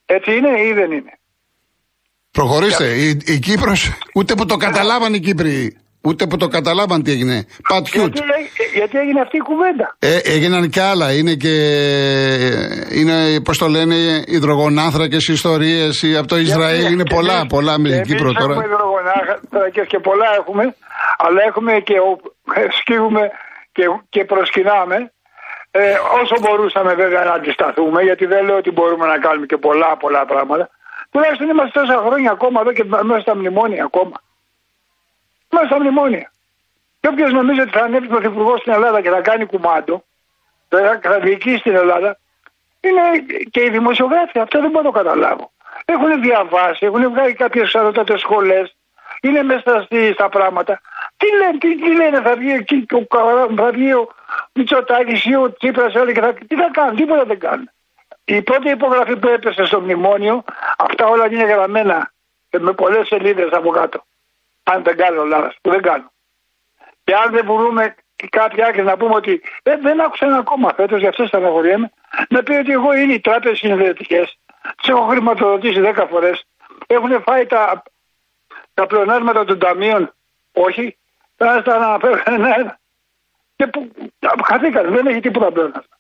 Έτσι 0.06 0.36
είναι 0.36 0.62
ή 0.62 0.74
δεν 0.74 0.92
είναι. 0.92 1.14
Προχωρήστε. 2.32 2.86
Η, 2.86 3.10
η 3.26 3.40
Κύπρος, 3.40 3.92
ούτε 4.16 4.34
που 4.36 4.46
το 4.46 4.56
καταλάβαν 4.58 5.14
οι 5.14 5.20
Κύπροι. 5.20 5.78
Ούτε 6.02 6.28
που 6.28 6.38
το 6.38 6.48
καταλάβαν 6.48 7.04
τι 7.04 7.12
έγινε. 7.12 7.46
Πατιούτ. 7.70 8.14
Γιατί, 8.16 8.20
έ- 8.42 8.74
γιατί 8.76 8.98
έγινε 8.98 9.22
αυτή 9.22 9.38
η 9.38 9.40
κουβέντα. 9.40 9.96
Ε, 10.00 10.18
έγιναν 10.24 10.70
και 10.70 10.82
άλλα. 10.82 11.14
Είναι 11.14 11.34
και. 11.34 11.54
Είναι, 12.92 13.42
πώς 13.42 13.58
το 13.58 13.68
λένε, 13.68 13.96
υδρογονάνθρακες 14.28 15.28
ιστορίες 15.28 16.04
από 16.18 16.28
το 16.28 16.38
Ισραήλ. 16.38 16.80
Γιατί 16.80 16.94
είναι 16.94 17.06
πολλά, 17.10 17.34
εμείς- 17.38 17.48
πολλά 17.48 17.80
με 17.80 17.88
την 17.90 17.98
εμείς 17.98 18.08
Κύπρο 18.08 18.32
τώρα. 18.34 18.54
Έχουμε 18.54 18.66
υδρογονάνθρακες 18.74 19.88
και 19.88 20.00
πολλά 20.00 20.26
έχουμε, 20.40 20.76
αλλά 21.18 21.42
έχουμε 21.48 21.72
και 21.80 21.94
ο- 21.94 22.20
σκύβουμε 22.80 23.22
και, 23.80 24.00
και 24.10 24.26
προσκυνάμε. 24.26 25.12
Ε, 25.72 25.96
όσο 26.22 26.36
μπορούσαμε 26.42 26.94
βέβαια 26.94 27.24
να 27.24 27.32
αντισταθούμε, 27.32 28.02
γιατί 28.02 28.26
δεν 28.26 28.46
λέω 28.46 28.58
ότι 28.58 28.72
μπορούμε 28.72 29.06
να 29.08 29.18
κάνουμε 29.18 29.46
και 29.46 29.58
πολλά 29.58 29.98
πολλά 29.98 30.26
πράγματα. 30.26 30.70
Τουλάχιστον 31.12 31.50
είμαστε 31.50 31.80
τόσα 31.80 31.98
χρόνια 31.98 32.32
ακόμα 32.32 32.62
εδώ 32.62 32.72
και 32.74 32.84
μέσα 32.84 33.20
στα 33.22 33.36
μνημόνια 33.36 33.84
ακόμα. 33.84 34.22
Μέσα 35.50 35.66
στα 35.66 35.80
μνημόνια. 35.80 36.32
Και 37.00 37.08
όποιος 37.08 37.32
νομίζει 37.32 37.60
ότι 37.62 37.70
θα 37.72 37.84
ανέβει 37.84 38.08
πρωθυπουργό 38.08 38.58
στην 38.58 38.72
Ελλάδα 38.74 39.02
και 39.02 39.10
θα 39.10 39.22
κάνει 39.22 39.46
κουμάντο, 39.46 40.04
θα, 40.70 41.00
θα 41.04 41.20
διοικήσει 41.20 41.62
την 41.62 41.76
Ελλάδα, 41.76 42.18
είναι 42.82 43.02
και 43.52 43.64
οι 43.64 43.70
δημοσιογράφοι. 43.70 44.40
Αυτό 44.40 44.60
δεν 44.62 44.70
μπορώ 44.70 44.84
να 44.84 44.92
το 44.92 44.98
καταλάβω. 44.98 45.52
Έχουν 45.86 46.22
διαβάσει, 46.22 46.86
έχουν 46.86 47.10
βγάλει 47.10 47.34
κάποιες 47.34 47.76
ανώτατες 47.76 48.20
σχολές, 48.20 48.76
είναι 49.22 49.44
μέσα 49.44 49.82
στη- 49.86 50.12
στα 50.14 50.30
πράγματα. 50.30 50.82
Τι 51.20 51.28
λένε, 51.38 51.58
τι, 51.58 51.76
τι 51.76 51.96
λένε, 51.96 52.22
θα 52.22 52.36
βγει 52.36 52.52
εκεί 52.52 52.86
ο, 52.92 53.06
Κα- 53.06 53.48
θα 53.56 53.72
βγει 53.72 53.94
ο 53.94 54.08
Μητσοτάκης 54.54 55.26
ή 55.26 55.36
ο 55.36 55.54
Τσίπρας 55.54 55.96
όλοι 55.96 56.14
και 56.14 56.22
θα, 56.22 56.34
τι 56.34 56.56
θα 56.56 56.70
κάνουν, 56.72 56.96
τίποτα 56.96 57.26
δεν 57.26 57.40
κάνουν. 57.40 57.70
Η 58.26 58.42
πρώτη 58.42 58.70
υπογραφή 58.70 59.18
που 59.18 59.28
έπεσε 59.28 59.66
στο 59.66 59.82
μνημόνιο, 59.82 60.44
αυτά 60.78 61.08
όλα 61.08 61.26
είναι 61.26 61.44
γραμμένα 61.44 62.12
και 62.50 62.60
με 62.60 62.74
πολλές 62.74 63.08
σελίδες 63.08 63.52
από 63.52 63.70
κάτω. 63.70 64.06
Αν 64.64 64.84
δεν 64.84 64.98
κάνω 64.98 65.24
λάθος, 65.24 65.58
που 65.62 65.70
δεν 65.70 65.82
κάνω. 65.82 66.12
Και 67.04 67.16
αν 67.16 67.32
δεν 67.32 67.46
μπορούμε 67.46 67.96
και 68.16 68.28
κάποια 68.28 68.66
άκρη 68.68 68.84
να 68.84 68.98
πούμε 68.98 69.16
ότι 69.16 69.42
ε, 69.64 69.78
δεν 69.78 70.02
άκουσα 70.02 70.26
ένα 70.26 70.38
ακόμα 70.38 70.74
φέτος, 70.76 71.00
γι' 71.00 71.08
αυτό 71.08 71.26
στεναχωριέμαι, 71.26 71.92
να 72.30 72.44
πει 72.44 72.54
ότι 72.54 72.72
εγώ 72.72 72.94
είναι 72.94 73.14
οι 73.14 73.20
τράπεζες 73.20 73.58
συνδετικές. 73.58 74.38
Τις 74.78 74.90
έχω 74.90 75.02
χρηματοδοτήσει 75.08 75.82
10 75.96 76.06
φορές. 76.10 76.46
Έχουν 76.88 77.22
φάει 77.22 77.46
τα, 77.46 77.84
τα 78.74 78.86
πλεονάσματα 78.86 79.46
των 79.46 79.60
ταμείων. 79.60 80.14
Όχι. 80.54 80.99
Θα 81.42 81.62
τα 81.66 81.74
αναφέρω 81.76 82.18
ένα-ένα. 82.36 82.74
Και 83.58 83.66
που 83.74 83.80
χαθήκαν, 84.50 84.86
δεν 84.96 85.04
έχει 85.12 85.20
τίποτα 85.28 85.48
πλεονάσματα. 85.56 85.96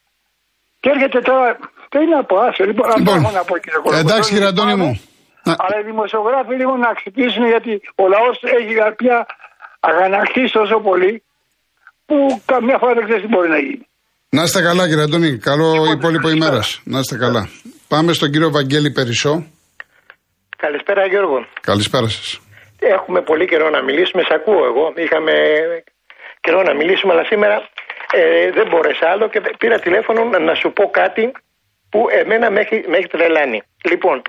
Και 0.82 0.90
έρχεται 0.96 1.20
τώρα. 1.30 1.48
Τι 1.92 1.98
είναι 2.04 2.18
από 2.24 2.36
άσο, 2.48 2.64
λοιπόν, 2.70 2.86
αυτό 2.88 3.00
Λοιπόν, 3.02 3.18
έχω 3.24 3.32
να 3.40 3.44
πω 3.50 3.56
κύριε 3.64 3.80
Κολοκοτρώνη. 3.84 4.06
εντάξει 4.08 4.28
κύριε 4.34 4.48
Αντώνη 4.54 4.76
μου. 4.82 4.92
Να- 5.48 5.56
Αλλά 5.64 5.76
οι 5.82 5.84
δημοσιογράφοι 5.92 6.54
λίγο 6.62 6.74
να 6.86 6.90
ξυπνήσουν 7.00 7.44
γιατί 7.54 7.72
ο 8.02 8.04
λαός 8.14 8.36
έχει 8.58 8.74
πια 9.00 9.18
αγανακτεί 9.90 10.44
τόσο 10.58 10.78
πολύ 10.88 11.14
που 12.08 12.16
καμιά 12.52 12.78
φορά 12.82 12.94
δεν 12.98 13.04
ξέρεις 13.08 13.22
τι 13.26 13.30
μπορεί 13.34 13.50
να 13.50 13.60
γίνει. 13.66 13.86
Να 14.30 14.42
είστε 14.44 14.62
καλά, 14.62 14.84
κύριε 14.90 15.04
Αντώνη. 15.04 15.38
Καλό 15.38 15.70
υπόλοιπο 15.98 16.30
ημέρας. 16.30 16.68
Να 16.84 17.00
είστε 17.00 17.16
καλά. 17.18 17.50
Πάμε 17.88 18.14
στον 18.14 18.32
κύριο 18.32 18.50
Βαγγέλη 18.52 18.92
Περισσό. 18.92 19.34
Καλησπέρα, 20.58 21.06
Γιώργο. 21.08 21.38
Καλησπέρα 21.62 22.08
σας. 22.08 22.40
Έχουμε 22.80 23.22
πολύ 23.22 23.46
καιρό 23.46 23.70
να 23.70 23.82
μιλήσουμε. 23.82 24.24
Σ' 24.24 24.32
ακούω 24.32 24.66
εγώ. 24.66 24.94
Είχαμε 24.96 25.34
καιρό 26.42 26.64
να 26.64 26.74
μιλήσουμε, 26.74 27.14
αλλά 27.14 27.24
σήμερα 27.24 27.70
ε, 28.14 28.52
δεν 28.52 28.68
μπόρεσα 28.68 29.10
άλλο 29.10 29.28
και 29.28 29.42
πήρα 29.58 29.80
τηλέφωνο 29.80 30.24
να 30.24 30.54
σου 30.54 30.74
πω 30.74 30.90
κάτι 30.90 31.32
που 31.90 32.08
εμένα 32.10 32.50
με 32.50 32.60
έχει, 32.60 32.84
με 32.88 32.98
έχει 32.98 33.08
τρελάνει. 33.08 33.62
Λοιπόν, 33.90 34.22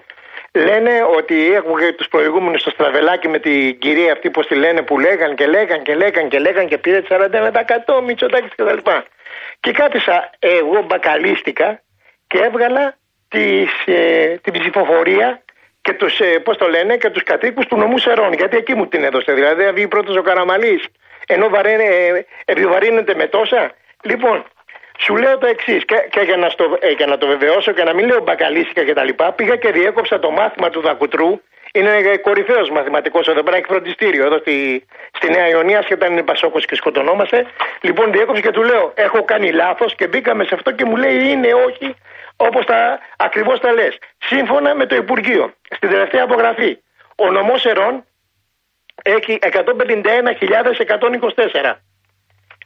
λένε 0.52 0.90
ότι 1.16 1.52
έχουμε 1.54 1.92
τους 1.92 2.08
προηγούμενους 2.08 2.60
στο 2.60 2.70
στραβελάκι 2.70 3.28
με 3.28 3.38
την 3.38 3.78
κυρία 3.78 4.12
αυτή, 4.12 4.30
πώς 4.30 4.46
τη 4.46 4.54
λένε, 4.54 4.82
που 4.82 4.98
λέγαν 4.98 5.34
και 5.34 5.46
λέγαν 5.46 5.82
και 5.82 5.94
λέγαν 5.94 6.28
και 6.28 6.38
λέγαν 6.38 6.68
και 6.68 6.78
πήρε 6.78 7.02
41% 7.08 8.02
Μητσοτάκης 8.04 8.50
κτλ. 8.54 8.76
Και, 8.76 9.02
και 9.60 9.72
κάθισα 9.72 10.30
εγώ 10.38 10.82
μπακαλίστηκα 10.82 11.82
και 12.26 12.38
έβγαλα 12.38 12.96
τις, 13.28 13.70
ε, 13.86 14.38
την 14.42 14.52
ψηφοφορία 14.52 15.42
και 15.90 15.96
τους, 15.96 16.20
ε, 16.20 16.38
πώς 16.38 16.56
το 16.56 16.68
λένε, 16.68 16.96
και 16.96 17.10
τους 17.10 17.22
κατοίκους 17.22 17.66
του 17.66 17.76
νομού 17.76 17.98
Σερών. 17.98 18.32
Γιατί 18.32 18.56
εκεί 18.56 18.74
μου 18.74 18.86
την 18.86 19.04
έδωσε. 19.04 19.32
Δηλαδή, 19.32 19.62
θα 19.64 19.72
βγει 19.72 19.88
πρώτος 19.88 20.16
ο 20.16 20.22
Καραμαλής, 20.22 20.84
ενώ 21.26 21.48
βαραίνε, 21.48 21.84
ε, 21.84 22.24
επιβαρύνεται 22.44 23.14
με 23.14 23.26
τόσα. 23.26 23.70
Λοιπόν, 24.02 24.44
σου 24.98 25.16
λέω 25.16 25.38
το 25.38 25.46
εξής, 25.46 25.84
και, 25.84 25.96
και 26.10 26.20
για, 26.20 26.36
να 26.36 26.48
στο, 26.48 26.78
ε, 26.80 26.90
για 26.90 27.06
να 27.06 27.18
το 27.18 27.26
βεβαιώσω 27.26 27.72
και 27.72 27.82
να 27.82 27.94
μην 27.94 28.06
λέω 28.06 28.20
μπακαλίστηκα 28.20 28.84
και 28.84 28.94
τα 28.94 29.04
λοιπά, 29.04 29.32
πήγα 29.32 29.56
και 29.56 29.70
διέκοψα 29.70 30.18
το 30.18 30.30
μάθημα 30.30 30.70
του 30.70 30.80
Δακουτρού. 30.80 31.40
Είναι 31.72 32.16
κορυφαίος 32.22 32.70
μαθηματικός 32.70 33.28
εδώ 33.28 33.42
πέρα, 33.42 33.56
έχει 33.56 33.66
φροντιστήριο 33.68 34.24
εδώ 34.24 34.38
στη, 34.38 34.84
στη 35.12 35.30
Νέα 35.30 35.48
Ιωνία, 35.48 35.82
σχεδόν 35.82 36.12
είναι 36.12 36.22
Πασόκος 36.22 36.64
και 36.66 36.74
σκοτωνόμαστε. 36.74 37.46
Λοιπόν, 37.80 38.12
διέκοψα 38.12 38.40
και 38.40 38.50
του 38.50 38.62
λέω: 38.62 38.92
Έχω 38.94 39.24
κάνει 39.24 39.52
λάθος 39.52 39.94
και 39.94 40.06
μπήκαμε 40.06 40.44
σε 40.44 40.54
αυτό 40.54 40.70
και 40.70 40.84
μου 40.84 40.96
λέει: 40.96 41.30
Είναι 41.30 41.54
όχι, 41.54 41.94
όπως 42.40 42.64
τα 42.64 42.98
ακριβώς 43.16 43.60
τα 43.60 43.72
λες. 43.72 43.98
Σύμφωνα 44.18 44.74
με 44.74 44.86
το 44.86 44.96
Υπουργείο, 44.96 45.54
στην 45.76 45.90
τελευταία 45.90 46.22
απογραφή, 46.22 46.78
ο 47.16 47.30
νομός 47.30 47.64
Ερών 47.64 48.04
έχει 49.02 49.38
151.124. 49.40 51.80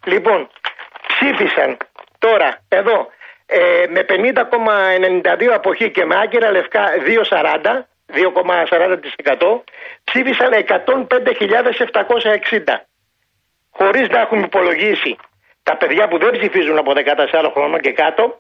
Λοιπόν, 0.04 0.48
ψήφισαν 1.06 1.76
Τώρα, 2.18 2.58
εδώ, 2.68 3.08
ε, 3.46 3.84
με 3.88 4.02
50,92 4.02 5.54
αποχή 5.54 5.90
και 5.90 6.04
με 6.04 6.16
άγκυρα 6.16 6.50
λευκά 6.50 6.90
2,40, 7.04 7.88
2,40% 8.06 9.64
ψήφισαν 10.04 10.52
105.760. 10.52 12.86
Χωρίς 13.70 14.08
να 14.08 14.20
έχουμε 14.20 14.44
υπολογίσει 14.44 15.16
τα 15.62 15.76
παιδιά 15.76 16.08
που 16.08 16.18
δεν 16.18 16.30
ψηφίζουν 16.30 16.78
από 16.78 16.92
14 16.92 17.50
χρόνων 17.54 17.80
και 17.80 17.92
κάτω 17.92 18.38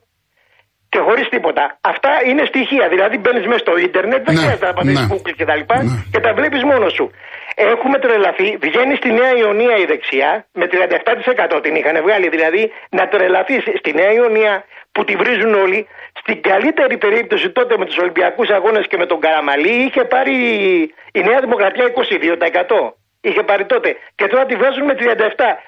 και 0.94 1.00
χωρίς 1.08 1.26
τίποτα. 1.34 1.64
Αυτά 1.92 2.12
είναι 2.28 2.44
στοιχεία. 2.50 2.86
Δηλαδή 2.94 3.16
μπαίνεις 3.18 3.46
μέσα 3.50 3.62
στο 3.66 3.74
ίντερνετ, 3.86 4.20
δεν 4.26 4.34
ναι, 4.34 4.40
χρειάζεται 4.40 4.66
να 4.70 4.74
πατήσεις 4.78 5.06
ναι, 5.08 5.14
Google 5.14 5.34
και 5.38 5.46
τα 5.50 5.54
λοιπά 5.60 5.76
ναι. 5.82 5.90
και 6.12 6.20
τα 6.24 6.30
βλέπεις 6.38 6.62
μόνος 6.70 6.92
σου. 6.98 7.06
Έχουμε 7.72 7.96
τρελαθεί, 8.04 8.48
βγαίνεις 8.66 8.98
στη 9.02 9.10
Νέα 9.20 9.32
Ιωνία 9.42 9.76
η 9.82 9.84
δεξιά, 9.92 10.30
με 10.60 10.64
37% 11.56 11.62
την 11.62 11.74
είχαν 11.78 11.96
βγάλει. 12.04 12.28
Δηλαδή 12.28 12.62
να 12.98 13.04
τρελαθείς 13.12 13.62
στη 13.80 13.90
Νέα 14.00 14.12
Ιωνία 14.20 14.52
που 14.94 15.04
τη 15.04 15.14
βρίζουν 15.20 15.54
όλοι. 15.64 15.80
Στην 16.20 16.42
καλύτερη 16.48 16.96
περίπτωση 17.04 17.46
τότε 17.50 17.74
με 17.80 17.84
τους 17.88 17.96
Ολυμπιακούς 17.96 18.48
Αγώνες 18.56 18.86
και 18.90 18.96
με 18.96 19.06
τον 19.06 19.18
Καραμαλή 19.24 19.74
είχε 19.86 20.02
πάρει 20.04 20.34
η 21.18 21.20
Νέα 21.28 21.40
Δημοκρατία 21.40 21.86
22% 21.86 23.03
είχε 23.28 23.42
πάρει 23.42 23.64
τότε. 23.64 23.96
Και 24.14 24.26
τώρα 24.26 24.44
τη 24.46 24.54
βάζουν 24.56 24.84
με 24.84 24.94
37. 24.98 25.04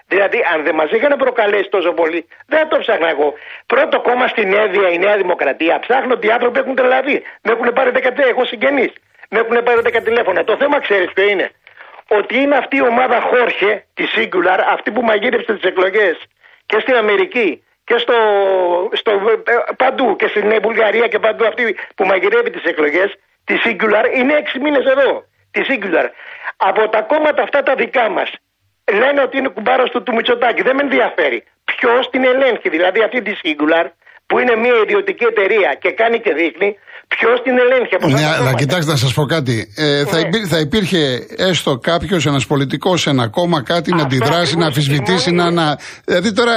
Δηλαδή, 0.06 0.38
αν 0.52 0.64
δεν 0.64 0.74
μας 0.74 0.90
είχαν 0.90 1.16
προκαλέσει 1.18 1.68
τόσο 1.68 1.92
πολύ, 1.92 2.26
δεν 2.46 2.68
το 2.68 2.78
ψάχνα 2.78 3.08
εγώ. 3.08 3.34
Πρώτο 3.66 4.00
κόμμα 4.00 4.26
στην 4.28 4.52
Έδεια, 4.52 4.88
η 4.90 4.98
Νέα 4.98 5.16
Δημοκρατία, 5.16 5.78
ψάχνω 5.78 6.12
ότι 6.14 6.26
οι 6.26 6.30
άνθρωποι 6.30 6.58
έχουν 6.58 6.74
τρελαθεί. 6.74 7.22
Με 7.42 7.50
έχουν 7.52 7.72
πάρει 7.72 7.90
10 7.94 8.28
εγώ 8.32 8.44
συγγενείς. 8.44 8.92
Με 9.30 9.38
έχουν 9.38 9.62
πάρει 9.64 9.80
10 9.84 10.00
τηλέφωνα. 10.04 10.44
Το 10.44 10.56
θέμα 10.56 10.80
ξέρεις 10.80 11.12
ποιο 11.12 11.28
είναι. 11.28 11.50
Ότι 12.08 12.38
είναι 12.38 12.56
αυτή 12.56 12.76
η 12.76 12.82
ομάδα 12.82 13.20
Χόρχε, 13.20 13.86
τη 13.94 14.04
Singular, 14.16 14.60
αυτή 14.72 14.90
που 14.90 15.02
μαγείρεψε 15.02 15.52
τις 15.54 15.62
εκλογές 15.70 16.16
και 16.66 16.78
στην 16.80 16.94
Αμερική 16.94 17.64
και 17.84 17.98
στο, 17.98 18.14
στο, 18.92 19.10
ε, 19.10 19.74
παντού 19.76 20.16
και 20.16 20.26
στην 20.26 20.58
Βουλγαρία 20.62 21.06
και 21.08 21.18
παντού 21.18 21.44
αυτή 21.46 21.76
που 21.94 22.04
μαγειρεύει 22.04 22.50
τις 22.50 22.64
εκλογές, 22.64 23.14
τη 23.44 23.54
Singular, 23.64 24.04
είναι 24.16 24.34
6 24.34 24.60
μήνες 24.60 24.84
εδώ. 24.84 25.24
Τη 25.50 25.60
Singular 25.68 26.06
από 26.56 26.82
τα 26.94 27.00
κόμματα 27.10 27.40
αυτά 27.46 27.60
τα 27.62 27.74
δικά 27.82 28.06
μας 28.16 28.30
λένε 29.00 29.20
ότι 29.26 29.34
είναι 29.38 29.50
κουμπάρος 29.56 29.88
του, 29.92 30.02
του 30.02 30.12
Μητσοτάκη. 30.16 30.62
Δεν 30.68 30.74
με 30.78 30.82
ενδιαφέρει. 30.88 31.38
Ποιος 31.70 32.02
την 32.12 32.22
ελέγχει, 32.32 32.68
δηλαδή 32.76 32.98
αυτή 33.06 33.18
τη 33.26 33.32
Singular 33.42 33.86
που 34.26 34.38
είναι 34.40 34.54
μια 34.62 34.74
ιδιωτική 34.84 35.24
εταιρεία 35.32 35.70
και 35.82 35.90
κάνει 36.00 36.18
και 36.24 36.32
δείχνει, 36.40 36.68
ποιος 37.08 37.36
την 37.44 37.54
ελέγχει 37.64 37.94
από 37.94 38.06
Ναι, 38.08 38.26
αλλά 38.38 38.52
κοιτάξτε 38.54 38.90
να 38.90 38.96
σας 38.96 39.12
πω 39.14 39.24
κάτι. 39.24 39.56
Ε, 39.76 40.04
θα, 40.04 40.16
ναι. 40.18 40.46
θα 40.46 40.58
υπήρχε 40.58 41.26
έστω 41.36 41.78
κάποιος, 41.90 42.26
ένας 42.26 42.46
πολιτικός, 42.46 43.06
ένα 43.06 43.28
κόμμα, 43.28 43.62
κάτι 43.62 43.94
να 43.94 44.02
αντιδράσει, 44.02 44.56
να 44.56 44.66
αμφισβητήσει, 44.66 45.30
να, 45.30 45.50
να. 45.50 45.78
Δηλαδή 46.04 46.32
τώρα 46.32 46.54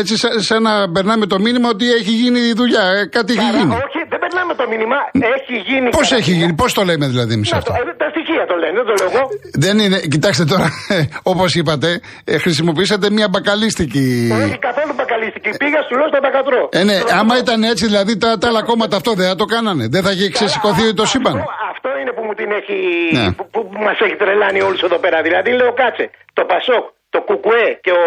έτσι 0.00 0.14
σαν 0.48 0.62
να 0.62 0.90
περνάμε 0.94 1.26
το 1.26 1.38
μήνυμα 1.38 1.68
ότι 1.68 1.86
έχει 1.92 2.12
γίνει 2.22 2.40
η 2.40 2.52
δουλειά, 2.60 2.84
ε, 2.98 3.06
κάτι 3.16 3.32
έχει 3.32 3.48
γίνει. 3.56 3.72
Όχι, 3.86 4.00
δεν 4.12 4.18
περνάμε 4.24 4.54
το 4.54 4.64
μήνυμα, 4.72 4.98
έχει 5.36 5.54
γίνει. 5.68 5.88
Πώς 5.88 6.12
έχει 6.12 6.32
γίνει, 6.32 6.54
πώς 6.54 6.72
το 6.72 6.82
λέμε 6.84 7.06
δηλαδή 7.06 7.32
εμείς 7.32 7.52
αυτό; 7.52 7.72
Ε, 7.72 7.94
τα 8.02 8.08
στοιχεία 8.12 8.44
το 8.50 8.56
λένε, 8.62 8.74
δεν 8.80 8.86
το 8.90 8.94
λέω 9.00 9.08
εγώ. 9.12 9.22
Δεν 9.64 9.78
είναι, 9.78 9.98
κοιτάξτε 10.14 10.44
τώρα, 10.44 10.68
όπως 11.32 11.54
είπατε, 11.54 12.00
ε, 12.24 12.38
χρησιμοποιήσατε 12.38 13.10
μια 13.10 13.28
μπακαλίστικη. 13.28 14.06
Όχι 14.44 14.58
καθόλου 14.68 14.92
μπακαλίστικη, 14.96 15.50
πήγα 15.62 15.80
σου 15.86 15.94
λέω 15.98 16.08
στο 16.12 16.18
μπακατρό. 16.24 16.68
Ε, 16.78 16.82
ναι, 16.88 16.96
άμα 17.20 17.34
ήταν 17.38 17.62
έτσι 17.62 17.84
δηλαδή 17.86 18.16
τα, 18.16 18.38
τα 18.38 18.48
άλλα 18.48 18.62
κόμματα 18.62 18.96
αυτό 18.96 19.10
δεν 19.12 19.26
θα 19.28 19.34
το 19.34 19.44
κάνανε, 19.44 19.84
δεν 19.94 20.02
θα 20.02 20.10
είχε 20.12 20.28
ξεσηκωθεί 20.36 20.94
το 20.94 21.04
σύμπαν. 21.12 21.34
Αυτό, 21.72 21.88
είναι 22.00 22.12
που 22.16 22.22
μου 22.26 22.34
την 22.40 22.50
έχει, 22.58 22.78
ναι. 23.16 23.32
που, 23.36 23.44
που 23.52 23.60
μας 23.86 23.98
έχει 24.04 24.16
τρελάνει 24.22 24.60
όλους 24.68 24.82
εδώ 24.82 24.98
πέρα. 25.04 25.18
Δηλαδή 25.26 25.50
λέω 25.58 25.72
κάτσε, 25.82 26.04
το 26.32 26.42
Πασόκ, 26.50 26.84
το 27.14 27.20
Κουκουέ 27.28 27.66
και 27.84 27.92
ο 28.02 28.04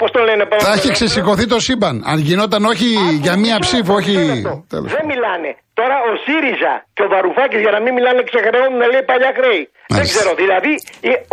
Πώς 0.00 0.10
το 0.10 0.20
λένε, 0.28 0.44
Θα 0.66 0.72
έχει 0.72 0.90
ξεσηκωθεί 0.90 1.46
το 1.46 1.58
σύμπαν. 1.66 1.96
Αν 2.10 2.18
γινόταν 2.28 2.62
όχι 2.64 2.88
για 3.24 3.34
μία 3.36 3.56
ψήφο, 3.66 3.92
όχι. 4.00 4.14
Δεν 4.94 5.04
μιλάνε. 5.12 5.50
Τώρα 5.80 5.96
ο 6.08 6.10
ΣΥΡΙΖΑ 6.24 6.72
και 6.94 7.02
ο 7.06 7.08
Βαρουφάκης 7.14 7.60
για 7.64 7.72
να 7.76 7.80
μην 7.84 7.92
μιλάνε 7.96 8.20
ξεχρεώνουν 8.30 8.82
λέει 8.92 9.04
παλιά 9.10 9.32
χρέη. 9.38 9.62
Δεν 9.98 10.04
ξέρω. 10.12 10.30
Δηλαδή 10.42 10.72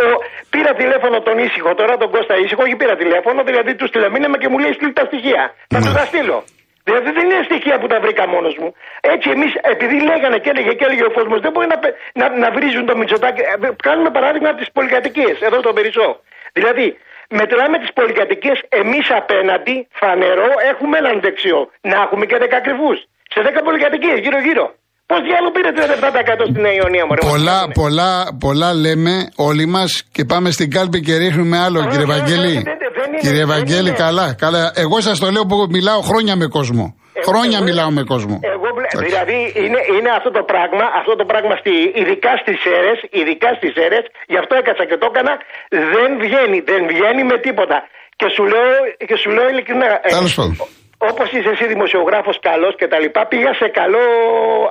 ο, 0.06 0.08
πήρα 0.52 0.72
τηλέφωνο 0.82 1.16
τον 1.28 1.36
ήσυχο 1.46 1.70
τώρα, 1.80 1.92
τον 2.02 2.08
Κώστα 2.14 2.34
ήσυχο, 2.44 2.60
όχι 2.66 2.76
πήρα 2.82 2.94
τηλέφωνο, 3.02 3.40
δηλαδή 3.50 3.70
τους 3.80 3.90
τηλεμήνεμα 3.94 4.36
και 4.40 4.48
μου 4.52 4.58
λέει 4.62 4.72
στείλει 4.78 4.94
τα 5.00 5.04
στοιχεία. 5.10 5.42
Θα 5.72 5.78
του 5.84 5.92
τα 5.98 6.04
στείλω. 6.10 6.38
Δηλαδή 6.88 7.08
δεν 7.16 7.24
είναι 7.30 7.44
στοιχεία 7.50 7.76
που 7.80 7.88
τα 7.92 7.98
βρήκα 8.04 8.24
μόνος 8.34 8.54
μου. 8.60 8.68
Έτσι 9.14 9.26
εμείς, 9.36 9.52
επειδή 9.74 9.96
λέγανε 10.10 10.38
και 10.42 10.50
έλεγε 10.52 10.72
και 10.78 10.84
έλεγε 10.88 11.04
ο 11.10 11.12
κόσμος, 11.18 11.38
δεν 11.44 11.50
μπορεί 11.52 11.68
να, 11.74 11.78
να, 12.20 12.26
να 12.42 12.48
βρίζουν 12.56 12.84
το 12.90 12.94
Μητσοτάκι. 13.00 13.40
Ε, 13.52 13.54
κάνουμε 13.88 14.10
παράδειγμα 14.16 14.48
από 14.52 14.58
τις 14.62 14.70
πολυκατοικίες 14.76 15.36
εδώ 15.46 15.58
στο 15.64 15.72
Περισσό. 15.78 16.08
Δηλαδή 16.58 16.86
μετράμε 17.38 17.76
τις 17.82 17.90
πολυκατοικίες, 17.98 18.58
εμείς 18.80 19.06
απέναντι, 19.20 19.74
φανερό, 20.00 20.50
έχουμε 20.70 20.96
έναν 21.02 21.16
δεξιό. 21.24 21.60
Να 21.90 21.96
έχουμε 22.04 22.24
και 22.30 22.36
10 22.44 22.56
ακριβού. 22.62 22.90
Σε 23.32 23.40
10 23.46 23.60
πολυκατοικίες, 23.66 24.18
γύρω-γύρω. 24.24 24.66
Πώς 25.10 25.20
διάλογο 25.26 25.50
πήρε 25.56 25.70
37% 25.72 26.44
στην 26.50 26.64
Ιωνία, 26.78 27.04
μωρέ. 27.06 27.20
Πολλά, 27.32 27.58
πολλά, 27.74 28.10
πολλά 28.40 28.74
λέμε 28.74 29.14
όλοι 29.36 29.66
μας 29.66 29.90
και 30.12 30.24
πάμε 30.24 30.50
στην 30.50 30.70
κάλπη 30.70 31.00
και 31.00 31.16
ρίχνουμε 31.16 31.58
άλλο, 31.58 31.86
κύριε 31.90 32.04
Βαγγέλη. 32.04 32.64
Κύριε 33.20 33.44
Βαγγέλη, 33.44 33.90
καλά, 33.90 34.34
καλά. 34.34 34.72
Εγώ 34.74 35.00
σας 35.00 35.18
το 35.18 35.30
λέω 35.30 35.44
που 35.46 35.66
μιλάω 35.70 36.00
χρόνια 36.00 36.36
με 36.36 36.46
κόσμο. 36.46 36.94
Χρόνια 37.30 37.58
μιλάω 37.68 37.90
με 37.98 38.02
κόσμο. 38.12 38.34
Εγώ, 38.54 38.68
δηλαδή 39.06 39.38
είναι, 39.64 39.80
είναι 39.96 40.10
αυτό 40.18 40.30
το 40.38 40.42
πράγμα, 40.52 40.84
αυτό 41.00 41.12
το 41.20 41.24
πράγμα 41.30 41.54
στη, 41.62 41.74
ειδικά 42.00 42.32
στις 42.42 42.58
αίρες, 42.72 42.98
ειδικά 43.18 43.48
στις 43.58 43.72
αίρες, 43.82 44.04
γι' 44.32 44.38
αυτό 44.42 44.52
έκατσα 44.62 44.84
και 44.90 44.96
το 45.02 45.06
έκανα, 45.12 45.34
δεν 45.94 46.10
βγαίνει, 46.24 46.58
δεν 46.70 46.80
βγαίνει 46.92 47.22
με 47.30 47.36
τίποτα. 47.46 47.78
Και 48.20 48.28
σου 48.34 48.44
λέω, 48.52 48.72
και 49.08 49.16
σου 49.22 49.30
λέω 49.36 49.48
ειλικρινά. 49.52 49.88
Ε, 50.06 50.08
Τέλος 50.18 50.34
πάντων. 50.38 50.56
Όπως 51.10 51.26
είσαι 51.34 51.50
εσύ 51.54 51.66
δημοσιογράφος 51.74 52.36
καλός 52.48 52.74
και 52.80 52.86
τα 52.92 52.98
λοιπά, 53.04 53.22
πήγα 53.30 53.52
σε 53.60 53.66
καλό 53.80 54.04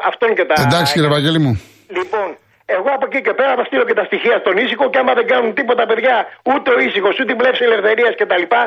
αυτόν 0.10 0.30
και 0.38 0.46
τα. 0.50 0.56
Εντάξει 0.66 0.94
κύριε 0.94 1.12
Βαγγέλη 1.16 1.40
μου. 1.46 1.54
Λοιπόν, 1.98 2.28
εγώ 2.66 2.90
από 2.98 3.06
εκεί 3.10 3.22
και 3.26 3.34
πέρα 3.40 3.54
θα 3.60 3.64
στείλω 3.68 3.86
και 3.90 3.98
τα 4.00 4.06
στοιχεία 4.10 4.38
στον 4.44 4.56
ήσυχο 4.64 4.86
και 4.92 5.00
άμα 5.02 5.14
δεν 5.20 5.26
κάνουν 5.32 5.52
τίποτα 5.60 5.84
παιδιά, 5.90 6.16
ούτε 6.52 6.68
ο 6.76 6.80
ήσυχος, 6.88 7.14
ούτε 7.20 7.32
η 7.36 7.38
πλεύση 7.42 7.64
ελευθερίας 7.70 8.14
και 8.20 8.26
τα 8.32 8.38
λοιπά, 8.42 8.62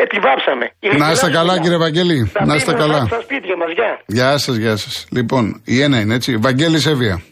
ε, 0.00 0.06
τη 0.06 0.18
βάψαμε. 0.26 0.66
Να 0.98 1.10
είστε 1.10 1.30
καλά, 1.30 1.60
κύριε 1.60 1.76
Βαγγέλη. 1.76 2.32
Να 2.46 2.54
είστε 2.54 2.72
καλά. 2.72 3.04
Στα 3.04 3.20
σπίτια 3.20 3.56
μας, 3.56 3.70
γεια. 3.72 4.00
Γεια 4.06 4.38
σας, 4.38 4.56
γεια 4.56 4.76
σας. 4.76 5.06
Λοιπόν, 5.10 5.62
η 5.64 5.82
ένα 5.82 6.00
είναι 6.00 6.14
έτσι. 6.14 6.36
Βαγγέλη 6.36 6.78
Σεβία. 6.78 7.22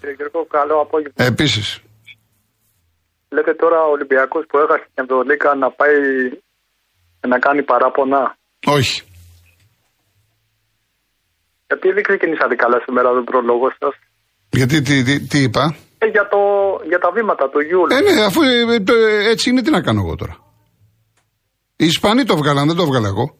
Κύριε 0.00 0.14
Κυρκό, 0.14 0.46
καλό 0.50 0.80
απόγευμα. 0.80 1.24
Επίσης. 1.24 1.80
Λέτε 3.28 3.54
τώρα 3.54 3.78
ο 3.84 3.90
Ολυμπιακός 3.90 4.44
που 4.48 4.58
έχασε 4.58 4.86
την 4.94 5.04
Ευρωλίκα 5.04 5.54
να 5.54 5.70
πάει 5.70 5.96
να 7.28 7.38
κάνει 7.38 7.62
παράπονα. 7.62 8.36
Όχι. 8.66 9.02
Γιατί 11.66 11.92
δεν 11.92 12.02
ξεκινήσατε 12.02 12.54
καλά 12.54 12.78
σήμερα 12.84 13.08
τον 13.12 13.24
προλόγο 13.24 13.72
σα. 13.78 13.88
Γιατί 14.58 14.82
τι, 14.82 15.02
τι, 15.02 15.26
τι 15.26 15.38
είπα; 15.38 15.76
Ε, 15.98 16.06
για, 16.06 16.28
το, 16.28 16.38
για 16.88 16.98
τα 16.98 17.10
βήματα 17.14 17.48
του 17.50 17.60
γιου. 17.60 17.82
Ε, 17.90 18.00
ναι, 18.00 18.24
αφού 18.24 18.42
ε, 18.42 18.74
ε, 18.74 18.80
το, 18.80 18.94
ε, 18.94 19.30
έτσι 19.30 19.50
είναι, 19.50 19.62
τι 19.62 19.70
να 19.70 19.82
κάνω 19.82 20.00
εγώ 20.04 20.14
τώρα. 20.14 20.49
Οι 21.80 21.86
Ισπανοί 21.86 22.24
το 22.24 22.36
βγάλαν, 22.36 22.66
δεν 22.66 22.76
το 22.76 22.86
βγάλα 22.86 23.08
εγώ. 23.08 23.36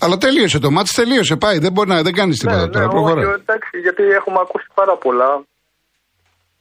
Αλλά 0.00 0.16
τελείωσε 0.18 0.58
το 0.58 0.70
μάτς, 0.70 0.90
τελείωσε. 0.92 1.36
Πάει, 1.36 1.58
δεν 1.58 1.72
μπορεί 1.72 1.88
να 1.88 2.02
δεν 2.02 2.12
κάνεις 2.12 2.38
τίποτα 2.38 2.60
ναι, 2.66 2.68
τώρα. 2.72 2.84
ναι, 2.84 2.90
προχωρά. 2.90 3.20
όχι, 3.20 3.40
εντάξει, 3.40 3.78
γιατί 3.82 4.02
έχουμε 4.02 4.36
ακούσει 4.40 4.66
πάρα 4.74 4.96
πολλά. 4.96 5.44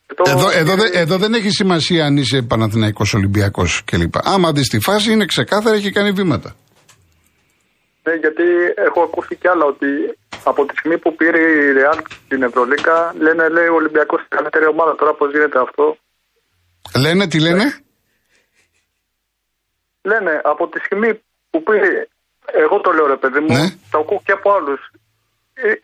Και 0.07 0.13
το- 0.13 0.23
Εδώ, 0.27 0.49
εδώ, 0.49 0.75
δε- 0.75 0.89
εδώ 0.99 1.17
δεν 1.17 1.33
έχει 1.33 1.49
σημασία 1.49 2.05
αν 2.05 2.17
είσαι 2.17 2.41
Παναθηναϊκός 2.41 3.13
Ολυμπιακός 3.13 3.81
κλπ. 3.85 4.13
Άμα 4.23 4.51
δεις 4.51 4.67
τη 4.67 4.79
φάση 4.79 5.11
είναι 5.11 5.25
ξεκάθαρα, 5.25 5.75
έχει 5.75 5.91
κάνει 5.91 6.11
βήματα. 6.11 6.55
Ναι, 8.03 8.13
γιατί 8.13 8.43
έχω 8.87 9.01
ακούσει 9.01 9.35
κι 9.35 9.47
άλλα 9.47 9.65
ότι 9.65 9.87
από 10.43 10.65
τη 10.65 10.73
στιγμή 10.77 10.97
που 10.97 11.15
πήρε 11.15 11.39
η 11.39 11.71
Ρεάλ 11.71 11.97
την 12.27 12.43
Ευρωλίκα, 12.43 13.13
λένε 13.19 13.49
λέει 13.49 13.67
ο 13.67 13.73
Ολυμπιακός 13.75 14.19
είναι 14.19 14.27
η 14.31 14.35
καλύτερη 14.35 14.65
ομάδα. 14.65 14.95
Τώρα 14.95 15.13
πώς 15.13 15.31
γίνεται 15.31 15.59
αυτό; 15.59 15.97
Λένε, 17.03 17.27
τι 17.27 17.39
λένε; 17.39 17.63
Λένε 20.11 20.33
από 20.51 20.63
τη 20.71 20.77
στιγμή 20.85 21.09
που 21.51 21.57
πήρε. 21.67 21.91
Εγώ 22.63 22.75
το 22.85 22.89
λέω 22.95 23.07
ρε 23.15 23.19
παιδί 23.21 23.39
μου, 23.43 23.51
Ναι. 23.57 23.65
το 23.91 23.97
ακούω 24.03 24.21
και 24.27 24.35
από 24.39 24.47
άλλους. 24.57 24.81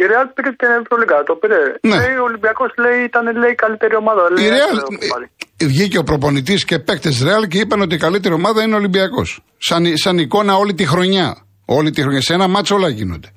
Η 0.02 0.06
Ρεάλ 0.12 0.28
πήρε 0.36 0.52
την 0.62 0.70
Ευρωλίκα, 0.82 1.16
το 1.30 1.34
πήρε. 1.42 1.60
Ναι. 1.90 1.96
Λέει, 2.00 2.16
ο 2.24 2.24
Ολυμπιακός 2.30 2.72
λέει 2.84 3.00
ήταν 3.10 3.24
λέει, 3.42 3.52
η 3.52 3.56
καλύτερη 3.66 3.96
ομάδα. 3.96 4.22
Λέει, 4.32 4.46
Η 4.46 4.50
Real, 4.50 4.54
«Έτσι, 4.54 4.82
έχω 4.82 5.14
πάρει». 5.14 5.28
ε, 5.58 5.66
βγήκε 5.66 5.98
ο 5.98 6.04
προπονητής 6.04 6.66
και 6.66 6.80
παίκτε 6.80 7.10
Ρεάλ 7.24 7.44
και 7.48 7.58
είπαν 7.60 7.82
ότι 7.82 7.96
η 7.96 7.98
καλύτερη 7.98 8.34
ομάδα 8.34 8.60
είναι 8.64 8.74
ο 8.74 8.78
Ολυμπιακός. 8.78 9.30
Σαν, 9.58 9.84
σαν 10.04 10.18
εικόνα 10.18 10.54
όλη 10.56 10.74
τη 10.74 10.86
χρονιά. 10.86 11.28
Όλη 11.66 11.90
τη 11.92 12.02
χρονιά. 12.02 12.22
Σε 12.22 12.34
ένα 12.34 12.48
μάτσο 12.48 12.76
όλα 12.76 12.90
γίνονται. 12.90 13.30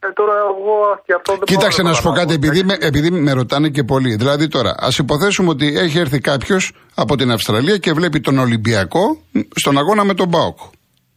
Ε, 0.00 0.12
τώρα 0.12 0.32
εγώ 0.32 1.02
και 1.06 1.12
αυτό 1.16 1.32
δεν 1.32 1.42
Κοίταξε 1.44 1.82
μπορώ 1.82 1.88
να 1.88 1.94
σου 1.94 2.02
πω 2.02 2.10
κάτι, 2.10 2.38
καταλάβω. 2.38 2.46
επειδή 2.46 2.64
με, 2.64 2.86
επειδή 2.86 3.10
με 3.10 3.32
ρωτάνε 3.32 3.68
και 3.68 3.84
πολλοί. 3.84 4.14
Δηλαδή 4.16 4.48
τώρα, 4.48 4.74
ας 4.78 4.98
υποθέσουμε 4.98 5.48
ότι 5.48 5.78
έχει 5.78 5.98
έρθει 5.98 6.18
κάποιος 6.18 6.72
από 6.94 7.16
την 7.16 7.30
Αυστραλία 7.30 7.78
και 7.78 7.92
βλέπει 7.92 8.20
τον 8.20 8.38
Ολυμπιακό 8.38 9.22
στον 9.54 9.78
αγώνα 9.78 10.04
με 10.04 10.14
τον 10.14 10.28
Μπάουκ. 10.28 10.58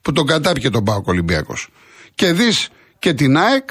Που 0.02 0.12
τον 0.12 0.26
κατάπηκε 0.26 0.70
τον 0.70 0.82
Μπάουκ 0.82 1.08
Ολυμπιακός. 1.08 1.70
Και 2.16 2.32
δεις 2.32 2.70
και 3.00 3.14
την 3.14 3.38
ΑΕΚ 3.38 3.70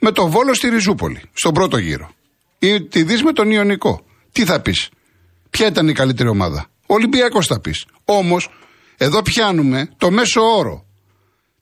με 0.00 0.12
τον 0.12 0.30
Βόλο 0.30 0.54
στη 0.54 0.68
Ριζούπολη, 0.68 1.20
στον 1.32 1.52
πρώτο 1.52 1.76
γύρο. 1.78 2.10
Ή 2.58 2.82
τη 2.82 3.02
δεις 3.02 3.22
με 3.22 3.32
τον 3.32 3.50
Ιωνικό. 3.50 4.04
Τι 4.32 4.44
θα 4.44 4.60
πεις, 4.60 4.90
Ποια 5.50 5.66
ήταν 5.66 5.88
η 5.88 5.92
καλύτερη 5.92 6.28
ομάδα; 6.28 6.66
Ο 6.86 6.94
Ολυμπιακός 6.94 7.46
θα 7.46 7.60
πεις. 7.60 7.86
Όμως, 8.04 8.48
εδώ 8.96 9.22
πιάνουμε 9.22 9.88
το 9.96 10.10
μέσο 10.10 10.40
όρο 10.40 10.85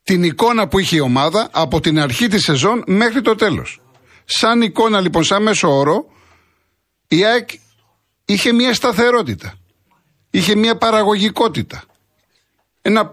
την 0.04 0.23
εικόνα 0.23 0.68
που 0.68 0.78
είχε 0.78 0.96
η 0.96 1.00
ομάδα 1.00 1.49
από 1.52 1.80
την 1.80 2.00
αρχή 2.00 2.26
της 2.28 2.42
σεζόν 2.42 2.84
μέχρι 2.87 3.20
το 3.20 3.34
τέλος. 3.34 3.80
Σαν 4.25 4.62
εικόνα 4.62 5.00
λοιπόν, 5.00 5.25
σαν 5.25 5.42
μέσο 5.42 5.76
όρο, 5.78 6.06
η 7.08 7.25
ΑΕΚ 7.25 7.49
είχε 8.25 8.52
μια 8.52 8.75
σταθερότητα. 8.75 9.54
Είχε 10.30 10.54
μια 10.54 10.76
παραγωγικότητα. 10.76 11.84
Ένα 12.82 13.06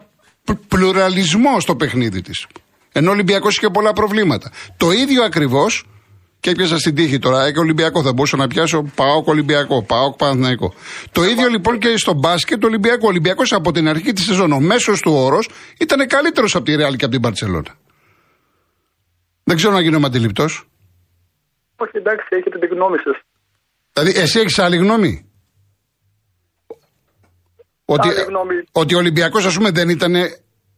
π- 0.43 0.55
πλουραλισμό 0.67 1.59
στο 1.59 1.75
παιχνίδι 1.75 2.21
της. 2.21 2.47
Ενώ 2.91 3.09
ο 3.09 3.13
Ολυμπιακός 3.13 3.57
είχε 3.57 3.69
πολλά 3.69 3.93
προβλήματα. 3.93 4.51
Το 4.77 4.91
ίδιο 4.91 5.23
ακριβώς 5.23 5.85
και 6.41 6.49
έπιασα 6.49 6.77
στην 6.77 6.95
τύχη 6.95 7.19
τώρα. 7.19 7.37
ΑΕΚ 7.41 7.57
Ολυμπιακό. 7.57 8.03
Θα 8.03 8.13
μπορούσα 8.13 8.37
να 8.37 8.47
πιάσω 8.47 8.91
Πάοκ 8.95 9.27
Ολυμπιακό. 9.27 9.83
Πάοκ 9.83 10.15
Παναθηναϊκό. 10.15 10.73
Το 11.11 11.23
ίδιο 11.23 11.47
λοιπόν 11.47 11.79
και 11.79 11.97
στο 11.97 12.13
μπάσκετ 12.13 12.63
Ολυμπιακό. 12.63 13.05
Ο 13.05 13.07
Ολυμπιακός 13.07 13.53
από 13.53 13.71
την 13.71 13.87
αρχή 13.87 14.13
της 14.13 14.25
σεζόν, 14.25 14.51
ο 14.51 14.59
μέσος 14.59 15.01
του 15.01 15.11
όρος 15.13 15.49
ήταν 15.79 16.07
καλύτερος 16.07 16.55
από 16.55 16.65
τη 16.65 16.75
Ρεάλ 16.75 16.95
και 16.95 17.05
από 17.05 17.13
την 17.13 17.21
Παρσελόνα. 17.21 17.75
Δεν 19.43 19.55
ξέρω 19.55 19.73
να 19.73 19.81
γίνομαι 19.81 20.05
αντιληπτός. 20.07 20.65
Όχι, 21.75 21.97
εντάξει, 21.97 22.27
έχετε 22.29 22.57
την 22.59 22.69
γνώμη 22.77 22.97
σας. 22.97 23.21
Δηλαδή, 23.93 24.19
εσύ 24.19 24.39
έχεις 24.39 24.59
άλλη 24.59 24.77
γνώμη; 24.77 25.25
Ότι, 27.85 28.07
Άλλη 28.09 28.21
γνώμη. 28.27 28.55
ότι 28.71 28.95
ο 28.95 28.97
Ολυμπιακός, 28.97 29.45
ας 29.45 29.55
πούμε, 29.55 29.71
δεν 29.71 29.89
ήταν 29.89 30.13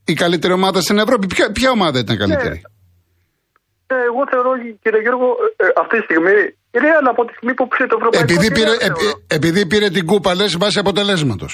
η 0.06 0.14
καλύτερη 0.14 0.54
ομάδα 0.54 0.82
στην 0.82 0.98
Ευρώπη. 0.98 1.28
Ποια, 1.28 1.52
ποια 1.52 1.72
ομάδα 1.72 2.00
ήταν 2.00 2.18
καλύτερη; 2.18 2.56
Ε, 2.56 2.62
εγώ 4.10 4.22
θεωρώ, 4.32 4.52
κύριε 4.84 5.02
Γιώργο, 5.06 5.28
ε, 5.58 5.66
ε, 5.66 5.72
αυτή 5.82 5.96
τη 6.00 6.04
στιγμή, 6.08 6.38
η 6.76 6.78
Real 6.84 7.06
από 7.14 7.22
τη 7.26 7.34
στιγμή 7.38 7.54
που 7.58 7.68
πήρε 7.68 7.86
το 7.92 7.96
ευρωπαϊκό. 8.00 8.24
Επειδή 8.28 8.48
τη 8.48 8.54
πήρε, 8.58 8.72
Real 8.76 8.86
επει- 8.88 9.00
θεωρώ. 9.02 9.24
επειδή 9.38 9.62
πήρε 9.72 9.88
την 9.90 10.06
κούπα, 10.06 10.36
λες 10.36 10.58
βάσει 10.58 10.80
αποτελέσματος. 10.80 11.54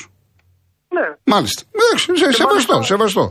Ναι. 0.96 1.06
Μάλιστα. 1.34 1.62
Εντάξει, 1.76 2.06
σε- 2.06 2.32
σεβαστό, 2.40 2.48
μάλιστα- 2.74 2.84
σεβαστό. 2.84 3.26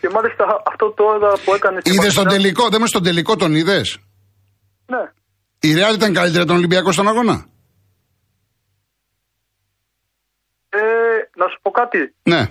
Και 0.00 0.08
μάλιστα 0.16 0.44
αυτό 0.72 0.86
τώρα 0.92 1.30
που 1.44 1.54
έκανε. 1.54 1.80
στην 1.80 1.92
Είδες 1.92 2.14
τον 2.14 2.24
Παρτιζάν- 2.24 2.42
τελικό, 2.42 2.68
δεν 2.68 2.80
με 2.80 2.86
στον 2.86 3.02
τελικό 3.02 3.36
τον 3.36 3.54
είδες; 3.54 3.98
Ναι. 4.86 5.02
Η 5.60 5.74
Ρεάλ 5.74 5.94
ήταν 5.94 6.12
καλύτερα 6.12 6.44
τον 6.44 6.56
Ολυμπιακό 6.56 6.92
στον 6.92 7.08
αγώνα; 7.08 7.46
Ε, 10.68 10.78
να 11.36 11.46
σου 11.48 11.58
πω 11.62 11.70
κάτι. 11.70 12.14
Ναι. 12.22 12.46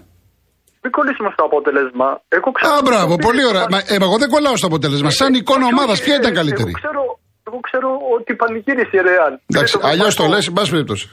Μην 0.88 0.96
κολλήσουμε 1.00 1.30
στο 1.36 1.44
αποτέλεσμα. 1.50 2.08
Εγώ 2.38 2.50
ξέρω. 2.56 2.70
Α, 2.74 2.82
μπράβο, 2.88 3.12
ότι- 3.18 3.26
πολύ 3.28 3.44
ωραία. 3.52 3.66
Μα, 3.74 3.80
ε, 3.94 3.96
εγώ 4.08 4.18
δεν 4.22 4.30
κολλάω 4.36 4.56
στο 4.62 4.68
αποτέλεσμα. 4.72 5.10
Σαν 5.22 5.32
εικόνα 5.40 5.66
Όχι, 5.66 5.74
ομάδας, 5.74 5.96
όχι, 5.98 6.04
ποια 6.06 6.16
ήταν 6.22 6.32
ε, 6.36 6.38
καλύτερη; 6.40 6.72
Εγώ 6.74 6.80
ξέρω, 6.84 7.02
εγώ 7.50 7.60
ξέρω 7.68 7.90
ότι 8.16 8.32
πανηγύρισε 8.42 8.96
η 9.00 9.02
Real. 9.10 9.34
Εντάξει, 9.52 9.72
Πήρε 9.74 9.84
το 9.84 9.88
αλλιώς 9.92 10.14
το 10.20 10.24
ευρωπαϊκό. 10.24 10.34
λες, 10.36 10.44
εν 10.50 10.54
πάση 10.58 10.70
περιπτώσει. 10.76 11.06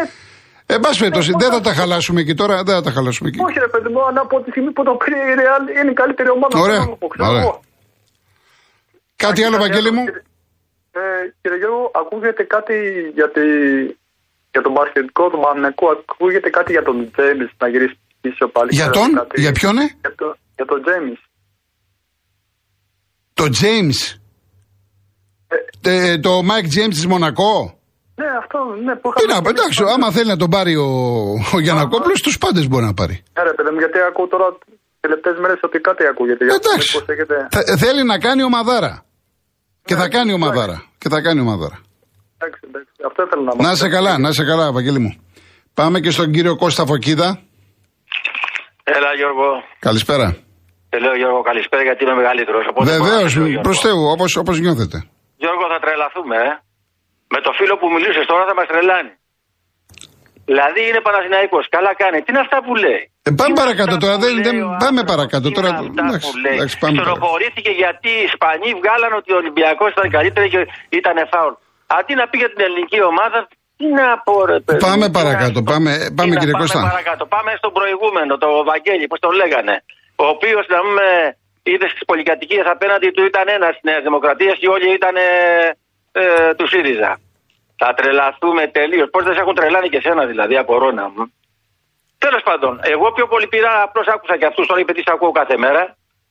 Ε, 0.00 0.74
Εν 0.74 0.80
πάση 0.84 0.98
περιπτώσει, 1.02 1.30
δεν 1.42 1.50
θα 1.54 1.60
τα 1.66 1.72
χαλάσουμε 1.78 2.18
εκεί 2.24 2.34
τώρα, 2.40 2.54
δεν 2.66 2.74
θα 2.78 2.82
τα 2.86 2.90
χαλάσουμε 2.96 3.28
εκεί. 3.30 3.38
Όχι, 3.46 3.58
ρε 3.66 3.70
παιδί 3.72 3.88
μου, 3.94 4.00
αλλά 4.08 4.20
από 4.26 4.36
τη 4.42 4.48
στιγμή 4.50 4.70
που 4.76 4.82
το 4.88 4.92
πήρε 5.02 5.16
η 5.30 5.34
Real 5.40 5.62
είναι 5.78 5.90
η 5.90 5.98
καλύτερη 6.02 6.28
ομάδα. 6.36 6.54
Ωραία, 6.66 6.78
Θέλω 6.80 6.90
να 6.90 6.96
πω, 7.02 7.06
ξέρω 7.12 7.28
ωραία. 7.30 7.40
εγώ. 7.42 7.54
Κάτι 9.24 9.40
άλλο, 9.46 9.56
Βαγγέλη 9.64 9.90
μου; 9.96 10.04
Ε, 11.00 11.00
κύριε 11.40 11.58
Γιώργο, 11.62 11.90
ακούγεται 12.02 12.42
κάτι 12.56 12.76
για, 13.18 13.28
τη, 13.34 13.44
για 14.52 14.62
τον 14.64 14.72
μπασκετικό 14.74 15.24
του 15.30 15.38
Μανεκού, 15.44 15.86
ακούγεται 16.10 16.50
κάτι 16.58 16.70
για 16.76 16.82
τον 16.88 16.96
Τζέιμις 17.12 17.50
να 17.62 17.68
γυρίσει 17.72 17.96
πίσω 18.20 18.48
πάλι. 18.48 18.68
Για 18.72 18.86
Ξέρετε 18.88 19.12
τον, 19.12 19.14
κάτι; 19.14 19.40
για 19.40 19.52
ποιον, 19.52 19.78
ε; 19.78 19.84
Για, 20.00 20.14
το, 20.16 20.36
για 20.56 20.64
τον 20.64 20.82
Τζέιμις. 20.82 21.18
Το 23.34 23.44
James. 23.60 24.16
Ε, 25.82 26.18
το 26.18 26.38
Mike 26.38 26.64
James 26.76 26.88
της 26.90 27.06
Μονακό. 27.06 27.78
Ναι, 28.14 28.26
αυτό, 28.42 28.58
ναι, 28.84 28.94
που 28.96 29.12
Τι 29.14 29.26
να 29.26 29.42
πω, 29.42 29.48
εντάξει, 29.48 29.82
άμα 29.94 30.10
θέλει 30.10 30.26
να 30.28 30.36
τον 30.36 30.50
πάρει 30.50 30.76
ο, 30.76 30.86
ο 31.54 31.58
Γιανακόπουλος, 31.60 32.20
τους 32.20 32.38
πάντες 32.38 32.68
μπορεί 32.68 32.84
να 32.84 32.94
πάρει. 32.94 33.22
Ναι, 33.38 33.42
ρε 33.42 33.54
παιδί 33.54 33.70
μου, 33.70 33.78
γιατί 33.78 33.98
ακούω 34.08 34.26
τώρα 34.26 34.44
τελευταίες 35.00 35.38
μέρες 35.38 35.58
ότι 35.62 35.78
κάτι 35.78 36.06
ακούγεται. 36.06 36.44
Για 36.44 36.54
αυτό, 36.54 36.68
Εντάξει. 36.70 36.96
μήπως 36.96 37.08
έχετε... 37.14 37.46
Θα- 37.50 37.76
θέλει 37.76 38.02
να 38.04 38.18
κάνει 38.18 38.42
ομαδάρα. 38.42 39.04
Και 39.84 39.94
Ναι, 39.94 40.00
θα 40.00 40.08
κάνει 40.08 40.32
ομαδάρα. 40.32 40.84
Και 40.98 41.08
θα 41.08 41.20
κάνει 41.20 41.40
ομαδάρα. 41.40 41.78
Εντάξει, 42.38 42.60
εντάξει, 42.68 42.90
αυτό 43.06 43.22
ήθελα 43.26 43.42
να 43.42 43.54
Να 43.54 43.62
μάθω. 43.62 43.72
είσαι 43.74 43.88
καλά, 43.88 44.18
να 44.18 44.28
είσαι 44.28 44.44
καλά, 44.44 44.72
Βαγγέλη 44.72 44.98
μου. 44.98 45.16
Πάμε 45.74 46.00
και 46.00 46.10
στον 46.10 46.32
κύριο 46.32 46.56
Κώστα 46.56 46.86
Φωκίδα. 46.86 47.42
Έλα 48.96 49.10
Γιώργο. 49.20 49.48
Καλησπέρα. 49.88 50.26
Te 50.92 50.98
λέω 51.04 51.14
Γιώργο 51.20 51.40
καλησπέρα 51.50 51.82
γιατί 51.88 52.00
είμαι 52.04 52.16
μεγαλύτερος. 52.22 52.64
οπότε 52.70 52.84
μπορώ 52.84 52.98
να 52.98 53.04
Βεβαίως, 53.04 53.30
σε 53.32 53.38
λέω, 53.38 53.46
Γιώργο. 53.48 53.64
προς 53.66 53.78
Θεού, 53.84 54.02
όπω 54.14 54.24
όπως 54.42 54.56
νιώθετε. 54.64 54.96
Γιώργο 55.42 55.64
θα 55.72 55.78
τρελαθούμε, 55.84 56.36
ε. 56.48 56.50
Με 57.34 57.40
το 57.46 57.50
φίλο 57.58 57.74
που 57.80 57.86
μιλούσες 57.94 58.24
τώρα 58.30 58.44
θα 58.50 58.54
μας 58.58 58.66
τρελάνει. 58.70 59.12
Δηλαδή 60.50 60.80
είναι 60.88 61.00
Παναθηναϊκός. 61.08 61.64
Καλά 61.76 61.92
κάνει. 62.02 62.18
Τι 62.24 62.28
είναι 62.32 62.42
αυτά 62.46 62.58
που 62.64 62.72
λέει; 62.84 63.00
Ε, 63.28 63.30
πάμε 63.30 63.36
Τι 63.38 63.44
είναι 63.50 63.60
παρακάτω 63.62 63.94
αυτά 63.94 64.02
τώρα, 64.04 64.14
που 64.18 64.22
δεν- 64.24 64.34
λέει 64.34 64.44
δεν- 64.48 64.58
ο 64.62 64.68
πάμε 64.84 65.00
άνθρωπος; 65.00 65.10
παρακάτω 65.12 65.46
Τι 65.48 65.54
τώρα, 65.56 65.68
είναι 65.70 65.78
αυτά 65.84 66.02
εντάξει, 66.06 66.26
που 66.30 66.36
λέει; 66.44 66.56
εντάξει, 66.58 66.74
πάμε 66.82 66.92
παρακάτω. 66.94 67.16
Στενοχωρήθηκε 67.16 67.70
γιατί 67.82 68.08
οι 68.18 68.24
Ισπανοί 68.30 68.68
βγάλαν 68.80 69.12
ότι 69.20 69.30
ο 69.36 69.38
Ολυμπιακός 69.42 69.88
ήταν 69.96 70.06
καλύτερο 70.16 70.46
και 70.54 70.60
ήταν 71.00 71.16
φάουλ. 71.32 71.54
Αντί 71.98 72.12
να 72.20 72.24
πει 72.30 72.36
για 72.42 72.50
την 72.52 72.60
ελληνική 72.66 72.98
ομάδα, 73.12 73.38
τι 73.78 73.86
να 74.00 74.08
πω 74.26 74.34
ρε 74.52 74.58
παιδί. 74.64 74.80
Πάμε 74.88 75.06
τι 75.06 75.12
να 75.12 75.16
παρακάτω, 75.18 75.58
πω. 75.62 75.68
πάμε- 75.72 75.96
Τι 76.08 76.14
πάμε, 76.18 76.32
να 76.34 76.38
κύριε 76.40 76.54
πάμε 76.56 76.66
Κώστα. 76.66 76.80
παρακάτω. 76.90 77.22
Πάμε 77.34 77.50
στον 77.60 77.72
προηγούμενο, 77.78 78.32
το 78.44 78.48
Βαγγέλη, 78.70 79.04
πώς 79.10 79.18
τον 79.24 79.32
λέγανε. 79.40 79.74
Ο 80.24 80.26
οποίος 80.34 80.64
να 80.74 80.78
πούμε 80.84 81.06
είδε 81.72 81.86
στις 81.92 82.04
πολυκατοικίες 82.10 82.66
απέναντι 82.74 83.08
του 83.14 83.22
ήταν 83.30 83.46
ένας 83.58 83.72
της 83.76 83.84
Νέας 83.88 84.02
Δημοκρατίας 84.08 84.56
και 84.60 84.68
όλοι 84.74 84.88
ήταν 84.98 85.14
ε, 85.16 85.28
ε, 86.20 86.54
του 86.58 86.66
ΣΥΡΙΖΑ. 86.72 87.10
Θα 87.80 87.88
τρελαθούμε 87.98 88.62
τελείως. 88.78 89.08
Πώς 89.12 89.22
δεν 89.26 89.34
σε 89.34 89.40
έχουν 89.42 89.54
τρελάνει 89.58 89.88
και 89.94 90.00
σένα 90.06 90.22
δηλαδή 90.32 90.54
από 90.62 90.68
κορώνα 90.72 91.04
μου. 91.14 91.22
Τέλος 92.24 92.42
πάντων, 92.48 92.72
εγώ 92.94 93.06
πιο 93.16 93.26
πολύ 93.32 93.46
πήρα, 93.54 93.72
απλώς 93.86 94.06
άκουσα 94.14 94.34
και 94.38 94.46
αυτούς 94.50 94.66
τώρα 94.66 94.80
επειδή 94.84 95.00
σε 95.06 95.12
ακούω 95.14 95.32
κάθε 95.40 95.56
μέρα. 95.64 95.82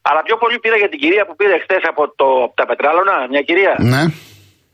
Αλλά 0.10 0.22
πιο 0.28 0.36
πολύ 0.44 0.58
πήρα 0.64 0.78
για 0.82 0.90
την 0.90 1.00
κυρία 1.04 1.24
που 1.28 1.36
πήρε 1.40 1.56
χθες 1.64 1.84
από, 1.92 2.02
το, 2.20 2.28
από 2.48 2.56
τα 2.60 2.66
πετράλωνα, 2.70 3.16
μια 3.34 3.42
κυρία. 3.50 3.74
Ναι. 3.94 4.02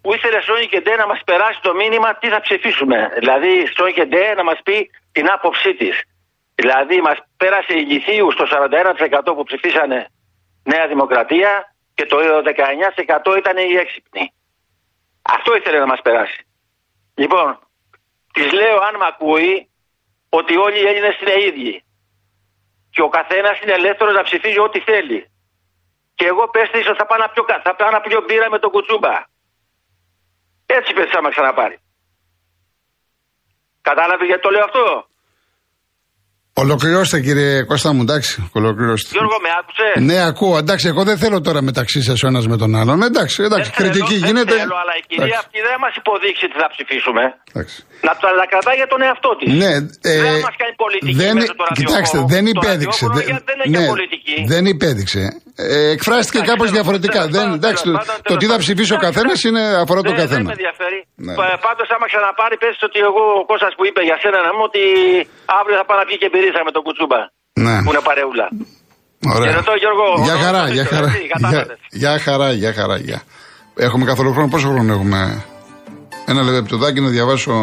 Που 0.04 0.14
ήθελε 0.14 0.42
Σόνι 0.42 0.68
και 0.68 0.80
Ντε 0.82 0.96
να 0.96 1.08
μας 1.08 1.22
περάσει 1.26 1.60
το 1.62 1.74
μήνυμα 1.74 2.16
τι 2.16 2.28
θα 2.30 2.40
ψηφίσουμε. 2.42 2.98
Δηλαδή, 3.18 3.52
Σόνι 3.76 3.94
και 3.94 4.06
Ντε 4.06 4.34
να 4.34 4.44
μας 4.44 4.60
πει 4.64 4.90
την 5.12 5.30
άποψή 5.32 5.74
της. 5.76 6.02
Δηλαδή, 6.56 7.02
μας 7.02 7.18
πέρασε 7.38 7.74
η 7.74 7.84
Λυθίου 7.92 8.32
στο 8.32 8.46
41% 8.46 9.34
που 9.36 9.44
ψηφίσανε 9.44 10.08
Νέα 10.64 10.88
Δημοκρατία 10.88 11.76
και 11.94 12.06
το 12.06 12.18
19% 12.18 13.36
ήταν 13.38 13.58
οι 13.58 13.74
έξυπνοι. 13.84 14.34
Αυτό 15.22 15.56
ήθελε 15.56 15.80
να 15.80 15.86
μας 15.86 16.02
περάσει. 16.02 16.46
Λοιπόν, 17.16 17.60
της 18.34 18.52
λέω 18.52 18.78
αν 18.88 18.96
με 18.96 19.06
ακούει 19.08 19.70
ότι 20.30 20.58
όλοι 20.58 20.80
οι 20.82 20.88
Έλληνες 20.88 21.20
είναι 21.22 21.44
ίδιοι. 21.48 21.84
Και 22.92 23.02
ο 23.02 23.10
καθένας 23.10 23.60
είναι 23.62 23.72
ελεύθερος 23.74 24.14
να 24.14 24.24
ψηφίζει 24.24 24.60
ό,τι 24.60 24.80
θέλει. 24.80 25.32
Και 26.16 26.26
εγώ 26.26 26.50
πες 26.50 26.70
της 26.70 26.88
ότι 26.88 26.98
θα 26.98 27.06
πάω 27.06 27.18
να 27.18 27.30
πιω, 27.30 27.44
κα- 27.44 27.62
θα 27.64 27.76
πάω 27.76 27.90
να 27.90 28.02
πιω 28.02 28.22
μπύρα 28.28 28.50
με 28.50 28.60
τον 28.60 28.72
κουτσούμπα. 28.72 29.32
Έτσι 30.66 30.92
είπε 30.92 31.04
άμα 31.18 31.30
ξαναπάρει. 31.30 31.78
Κατάλαβε 33.82 34.26
γιατί 34.26 34.42
το 34.42 34.50
λέω 34.50 34.64
αυτό; 34.70 34.84
Ολοκληρώστε 36.56 37.20
κύριε 37.22 37.64
Κώστα 37.64 37.94
μου, 37.94 38.02
εντάξει. 38.02 38.50
Ολοκληρώστε. 38.54 39.10
Γιώργο, 39.12 39.38
με 39.46 39.50
άκουσε; 39.60 39.88
Ναι, 40.10 40.18
ακούω. 40.30 40.58
Εντάξει, 40.58 40.88
εγώ 40.88 41.04
δεν 41.04 41.18
θέλω 41.18 41.42
τώρα 41.42 41.62
μεταξύ 41.62 42.02
σας 42.02 42.24
ο 42.24 42.28
ένας 42.28 42.46
με 42.48 42.58
τον 42.58 42.76
άλλον. 42.76 43.02
Εντάξει, 43.02 43.44
εντάξει, 43.44 43.72
Δεν 43.76 43.78
κριτική 43.80 44.14
θέλω, 44.18 44.26
γίνεται. 44.26 44.52
Δεν 44.54 44.60
θέλω, 44.64 44.78
αλλά 44.84 44.94
η 45.02 45.04
κυρία 45.08 45.24
Εντάξει. 45.26 45.42
αυτή 45.44 45.58
δεν 45.70 45.78
μας 45.84 45.94
υποδείξει 46.02 46.46
τι 46.52 46.56
θα 46.64 46.68
ψηφίσουμε. 46.74 47.22
Εντάξει. 47.52 47.76
Να 48.08 48.12
τα 48.22 48.28
να 48.42 48.46
κρατάει 48.52 48.76
για 48.82 48.90
τον 48.94 49.02
εαυτό 49.08 49.30
της. 49.40 49.48
Ναι, 49.64 49.74
ε, 50.12 50.16
δεν 50.28 50.40
μας 50.48 50.56
κάνει 50.62 50.74
πολιτική 50.84 51.14
δεν, 51.24 51.34
μέσα 51.36 51.46
στο 51.58 51.64
ραδιόφωνο. 51.70 51.88
κοιτάξτε, 51.90 52.18
δεν 52.34 52.44
Το 52.46 52.52
υπέδειξε. 52.56 53.06
ραδιόφωνο 53.06 53.14
δεν- 53.18 53.28
για- 53.30 53.42
δεν 53.50 53.58
έχει 53.64 53.76
ναι, 53.78 53.86
πολιτική. 53.96 54.36
δεν 54.54 54.64
υπέδειξε. 54.76 55.22
Ε, 55.56 55.90
εκφράστηκε 55.96 56.38
Εντάξει, 56.38 56.52
κάπως 56.52 56.68
τέλος- 56.70 56.78
διαφορετικά. 56.78 57.20
τέλος 57.22 57.34
Δεν, 57.38 57.44
πάντων, 57.46 57.58
εντάξει, 57.60 57.82
τέλος 57.84 57.98
το, 58.00 58.06
πάντων, 58.06 58.16
το 58.22 58.28
τέλος 58.30 58.40
τι 58.42 58.48
θα 58.50 58.54
πάντων. 58.56 58.66
ψηφίσει 58.66 58.92
ο 58.96 58.98
Εντάξει, 58.98 59.08
καθένας 59.08 59.38
εντάξει. 59.40 59.48
είναι 59.50 59.64
αφορά 59.84 60.00
τον 60.08 60.12
Δεν- 60.12 60.20
Δεν 60.20 60.24
καθένα. 60.24 60.46
με 60.50 60.56
ενδιαφέρει. 60.58 61.00
Ναι. 61.26 61.34
Ναι. 61.42 61.56
Πάντως, 61.68 61.88
άμα 61.96 62.06
ξαναπάρει, 62.12 62.56
πες 62.64 62.76
ότι 62.88 63.00
εγώ 63.10 63.24
ο 63.42 63.44
Κώστας 63.52 63.72
που 63.78 63.84
είπε 63.90 64.02
για 64.10 64.18
σένα 64.24 64.38
να 64.48 64.52
μου 64.56 64.64
ότι 64.70 64.82
αύριο 65.60 65.76
θα 65.82 65.86
πάει 65.88 65.98
να 66.02 66.06
πιει 66.10 66.18
και 66.22 66.30
μπυρίσα 66.32 66.62
με 66.68 66.72
τον 66.76 66.82
κουτσούμπα. 66.86 67.20
Ναι. 67.66 67.76
Που 67.86 67.92
είναι 67.94 68.04
παρεούλα. 68.10 68.48
Ωραία. 69.36 69.50
Χαιρετώ, 69.52 69.74
Γιώργο. 69.84 70.06
Για 70.28 70.36
Ωραίο 70.38 70.46
χαρά, 70.46 70.62
το 70.68 70.72
για 70.78 70.84
τέτοιο, 70.84 70.96
χαρά. 70.98 71.10
έτσι, 71.12 71.22
Για, 71.28 71.32
κατάλαβες. 71.36 71.80
για 72.02 72.14
χαρά, 72.26 72.48
για 72.62 72.72
χαρά. 72.80 72.96
Για. 73.08 73.20
Έχουμε 73.88 74.04
καθόλου 74.12 74.32
χρόνο; 74.36 74.48
Πόσο 74.54 74.68
χρόνο 74.74 74.90
έχουμε; 74.98 75.20
Ένα 76.32 76.42
λεπτοδάκι 76.58 77.00
να 77.06 77.10
διαβάσω 77.16 77.54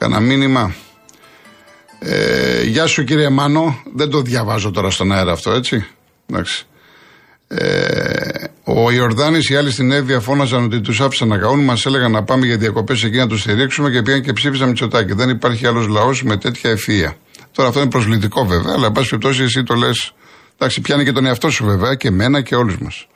κανένα 0.00 0.20
μήνυμα. 0.20 0.64
Ε, 1.98 2.62
γεια 2.62 2.86
σου 2.86 3.04
κύριε 3.04 3.28
Μάνο. 3.28 3.82
Δεν 3.94 4.10
το 4.10 4.20
διαβάζω 4.20 4.70
τώρα 4.70 4.90
στον 4.90 5.12
αέρα 5.12 5.32
αυτό, 5.32 5.50
έτσι. 5.50 5.86
Εντάξει. 6.32 6.66
Ε, 7.48 8.44
ο 8.64 8.90
Ιορδάνης, 8.90 9.48
οι 9.48 9.56
άλλοι 9.56 9.70
στην 9.70 9.92
Εύβοια 9.92 10.20
φώναζαν 10.20 10.64
ότι 10.64 10.80
τους 10.80 11.00
άφησαν 11.00 11.28
να 11.28 11.38
καούν. 11.38 11.64
Μας 11.64 11.86
έλεγαν 11.86 12.10
να 12.10 12.22
πάμε 12.24 12.46
για 12.46 12.56
διακοπές 12.56 13.04
εκεί 13.04 13.16
να 13.16 13.26
τους 13.26 13.40
στηρίξουμε 13.40 13.90
και 13.90 14.02
πήγαν 14.02 14.22
και 14.22 14.32
ψήφισαν 14.32 14.68
Μητσοτάκη. 14.68 15.12
Δεν 15.12 15.28
υπάρχει 15.28 15.66
άλλος 15.66 15.86
λαός 15.86 16.22
με 16.22 16.36
τέτοια 16.36 16.70
ευφυα. 16.70 17.16
Τώρα 17.52 17.68
αυτό 17.68 17.80
είναι 17.80 17.90
προσβλητικό 17.90 18.44
βέβαια, 18.44 18.72
αλλά 18.76 18.86
εν 18.86 18.92
πάση 18.92 19.08
περιπτώσει 19.08 19.42
εσύ 19.42 19.62
το 19.62 19.74
λες. 19.74 20.14
Εντάξει, 20.54 20.80
πιάνει 20.80 21.04
και 21.04 21.12
τον 21.12 21.26
εαυτό 21.26 21.50
σου 21.50 21.64
βέβαια 21.64 21.94
και 21.94 22.08
εμένα 22.08 22.40
και 22.40 22.54
όλους 22.54 22.78
μας. 22.78 23.06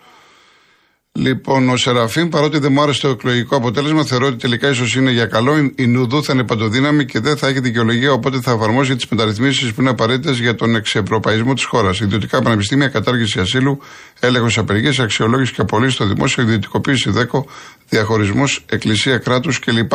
Λοιπόν, 1.18 1.68
ο 1.68 1.76
Σεραφείμ, 1.76 2.28
παρότι 2.28 2.58
δεν 2.58 2.72
μου 2.72 2.82
άρεσε 2.82 3.00
το 3.00 3.08
εκλογικό 3.08 3.56
αποτέλεσμα, 3.56 4.04
θεωρώ 4.04 4.26
ότι 4.26 4.36
τελικά 4.36 4.68
ίσως 4.68 4.94
είναι 4.94 5.10
για 5.10 5.26
καλό. 5.26 5.58
Η- 5.58 5.72
Η 5.76 5.86
Νουδού 5.86 6.22
θα 6.24 6.32
είναι 6.32 6.44
παντοδύναμη 6.44 7.04
και 7.04 7.20
δεν 7.20 7.36
θα 7.36 7.48
έχει 7.48 7.60
δικαιολογία, 7.60 8.12
οπότε 8.12 8.40
θα 8.40 8.50
εφαρμόσει 8.52 8.96
τις 8.96 9.06
μεταρρυθμίσεις 9.06 9.72
που 9.72 9.80
είναι 9.80 9.90
απαραίτητες 9.90 10.38
για 10.38 10.54
τον 10.54 10.74
εξευρωπαϊσμό 10.76 11.54
της 11.54 11.64
χώρας. 11.64 12.00
Ιδιωτικά 12.00 12.42
πανεπιστήμια, 12.42 12.88
κατάργηση 12.88 13.40
ασύλου, 13.40 13.78
έλεγχος 14.20 14.58
απεργία, 14.58 15.02
αξιολόγηση 15.04 15.52
και 15.52 15.60
απολύσεις 15.60 15.94
στο 15.94 16.06
δημόσιο, 16.06 16.42
ιδιωτικοποίηση 16.42 17.10
δέκο, 17.10 17.46
διαχωρισμός 17.88 18.64
εκκλησία 18.68 19.18
κράτους 19.18 19.58
κλπ. 19.58 19.92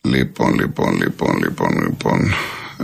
Λοιπόν, 0.00 0.54
λοιπόν, 0.54 0.96
λοιπόν, 0.96 1.36
λοιπόν, 1.42 1.80
λοιπόν. 1.82 2.34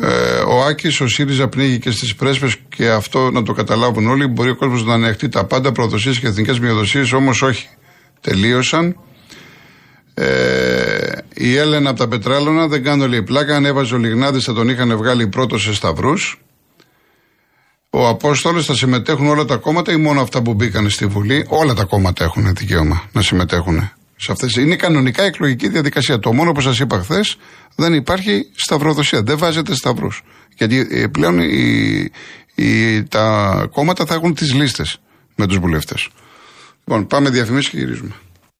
Ε, 0.02 0.40
ο 0.46 0.64
Άκης, 0.64 1.00
ο 1.00 1.08
ΣΥΡΙΖΑ 1.08 1.48
πνίγει 1.48 1.78
και 1.78 1.90
στις 1.90 2.14
πρέσβες 2.14 2.56
και 2.68 2.88
αυτό 2.88 3.30
να 3.30 3.42
το 3.42 3.52
καταλάβουν 3.52 4.06
όλοι. 4.06 4.26
Μπορεί 4.26 4.50
ο 4.50 4.56
κόσμος 4.56 4.84
να 4.84 4.94
ανεχτεί 4.94 5.28
τα 5.28 5.44
πάντα, 5.44 5.72
προδοσίε 5.72 6.12
και 6.12 6.26
εθνικές 6.26 6.58
μειοδοσίες, 6.58 7.12
όμως 7.12 7.42
όχι. 7.42 7.68
Τελείωσαν. 8.20 8.96
Ε, 10.14 11.12
η 11.34 11.56
Έλενα 11.56 11.90
από 11.90 11.98
τα 11.98 12.08
Πετράλωνα 12.08 12.66
δεν 12.66 12.82
κάνω 12.82 13.08
λέει 13.08 13.22
πλάκα. 13.22 13.56
Αν 13.56 13.64
έβαζε 13.64 13.94
ο 13.94 13.98
Λιγνάδης 13.98 14.44
θα 14.44 14.54
τον 14.54 14.68
είχαν 14.68 14.96
βγάλει 14.96 15.26
πρώτος 15.26 15.62
σε 15.62 15.74
σταυρούς. 15.74 16.40
Ο 17.90 18.08
Απόστολος 18.08 18.66
θα 18.66 18.74
συμμετέχουν 18.74 19.28
όλα 19.28 19.44
τα 19.44 19.56
κόμματα 19.56 19.92
ή 19.92 19.96
μόνο 19.96 20.20
αυτά 20.20 20.42
που 20.42 20.54
μπήκαν 20.54 20.90
στη 20.90 21.06
Βουλή; 21.06 21.46
Όλα 21.48 21.74
τα 21.74 21.84
κόμματα 21.84 22.24
έχουν 22.24 22.54
δικαίωμα 22.54 23.02
να 23.12 23.22
συμμετέχουν. 23.22 23.90
Σε 24.20 24.32
αυτές. 24.32 24.54
Είναι 24.56 24.76
κανονικά 24.76 25.22
εκλογική 25.22 25.68
διαδικασία. 25.68 26.18
Το 26.18 26.32
μόνο 26.32 26.52
που 26.52 26.60
σας 26.60 26.78
είπα 26.78 26.98
χθες 27.00 27.36
δεν 27.74 27.94
υπάρχει 27.94 28.46
σταυροδοσία. 28.54 29.22
Δεν 29.22 29.38
βάζετε 29.38 29.74
σταυρούς. 29.74 30.22
Γιατί 30.56 30.86
ε, 30.90 31.06
πλέον 31.06 31.38
οι, 31.38 32.10
οι, 32.54 33.02
τα 33.02 33.68
κόμματα 33.72 34.06
θα 34.06 34.14
έχουν 34.14 34.34
τις 34.34 34.54
λίστες 34.54 35.00
με 35.34 35.46
τους 35.46 35.58
βουλευτές. 35.58 36.08
Λοιπόν, 36.84 37.06
πάμε 37.06 37.30
διαφημίσεις 37.30 37.70
και 37.70 37.78
γυρίζουμε. 37.78 38.14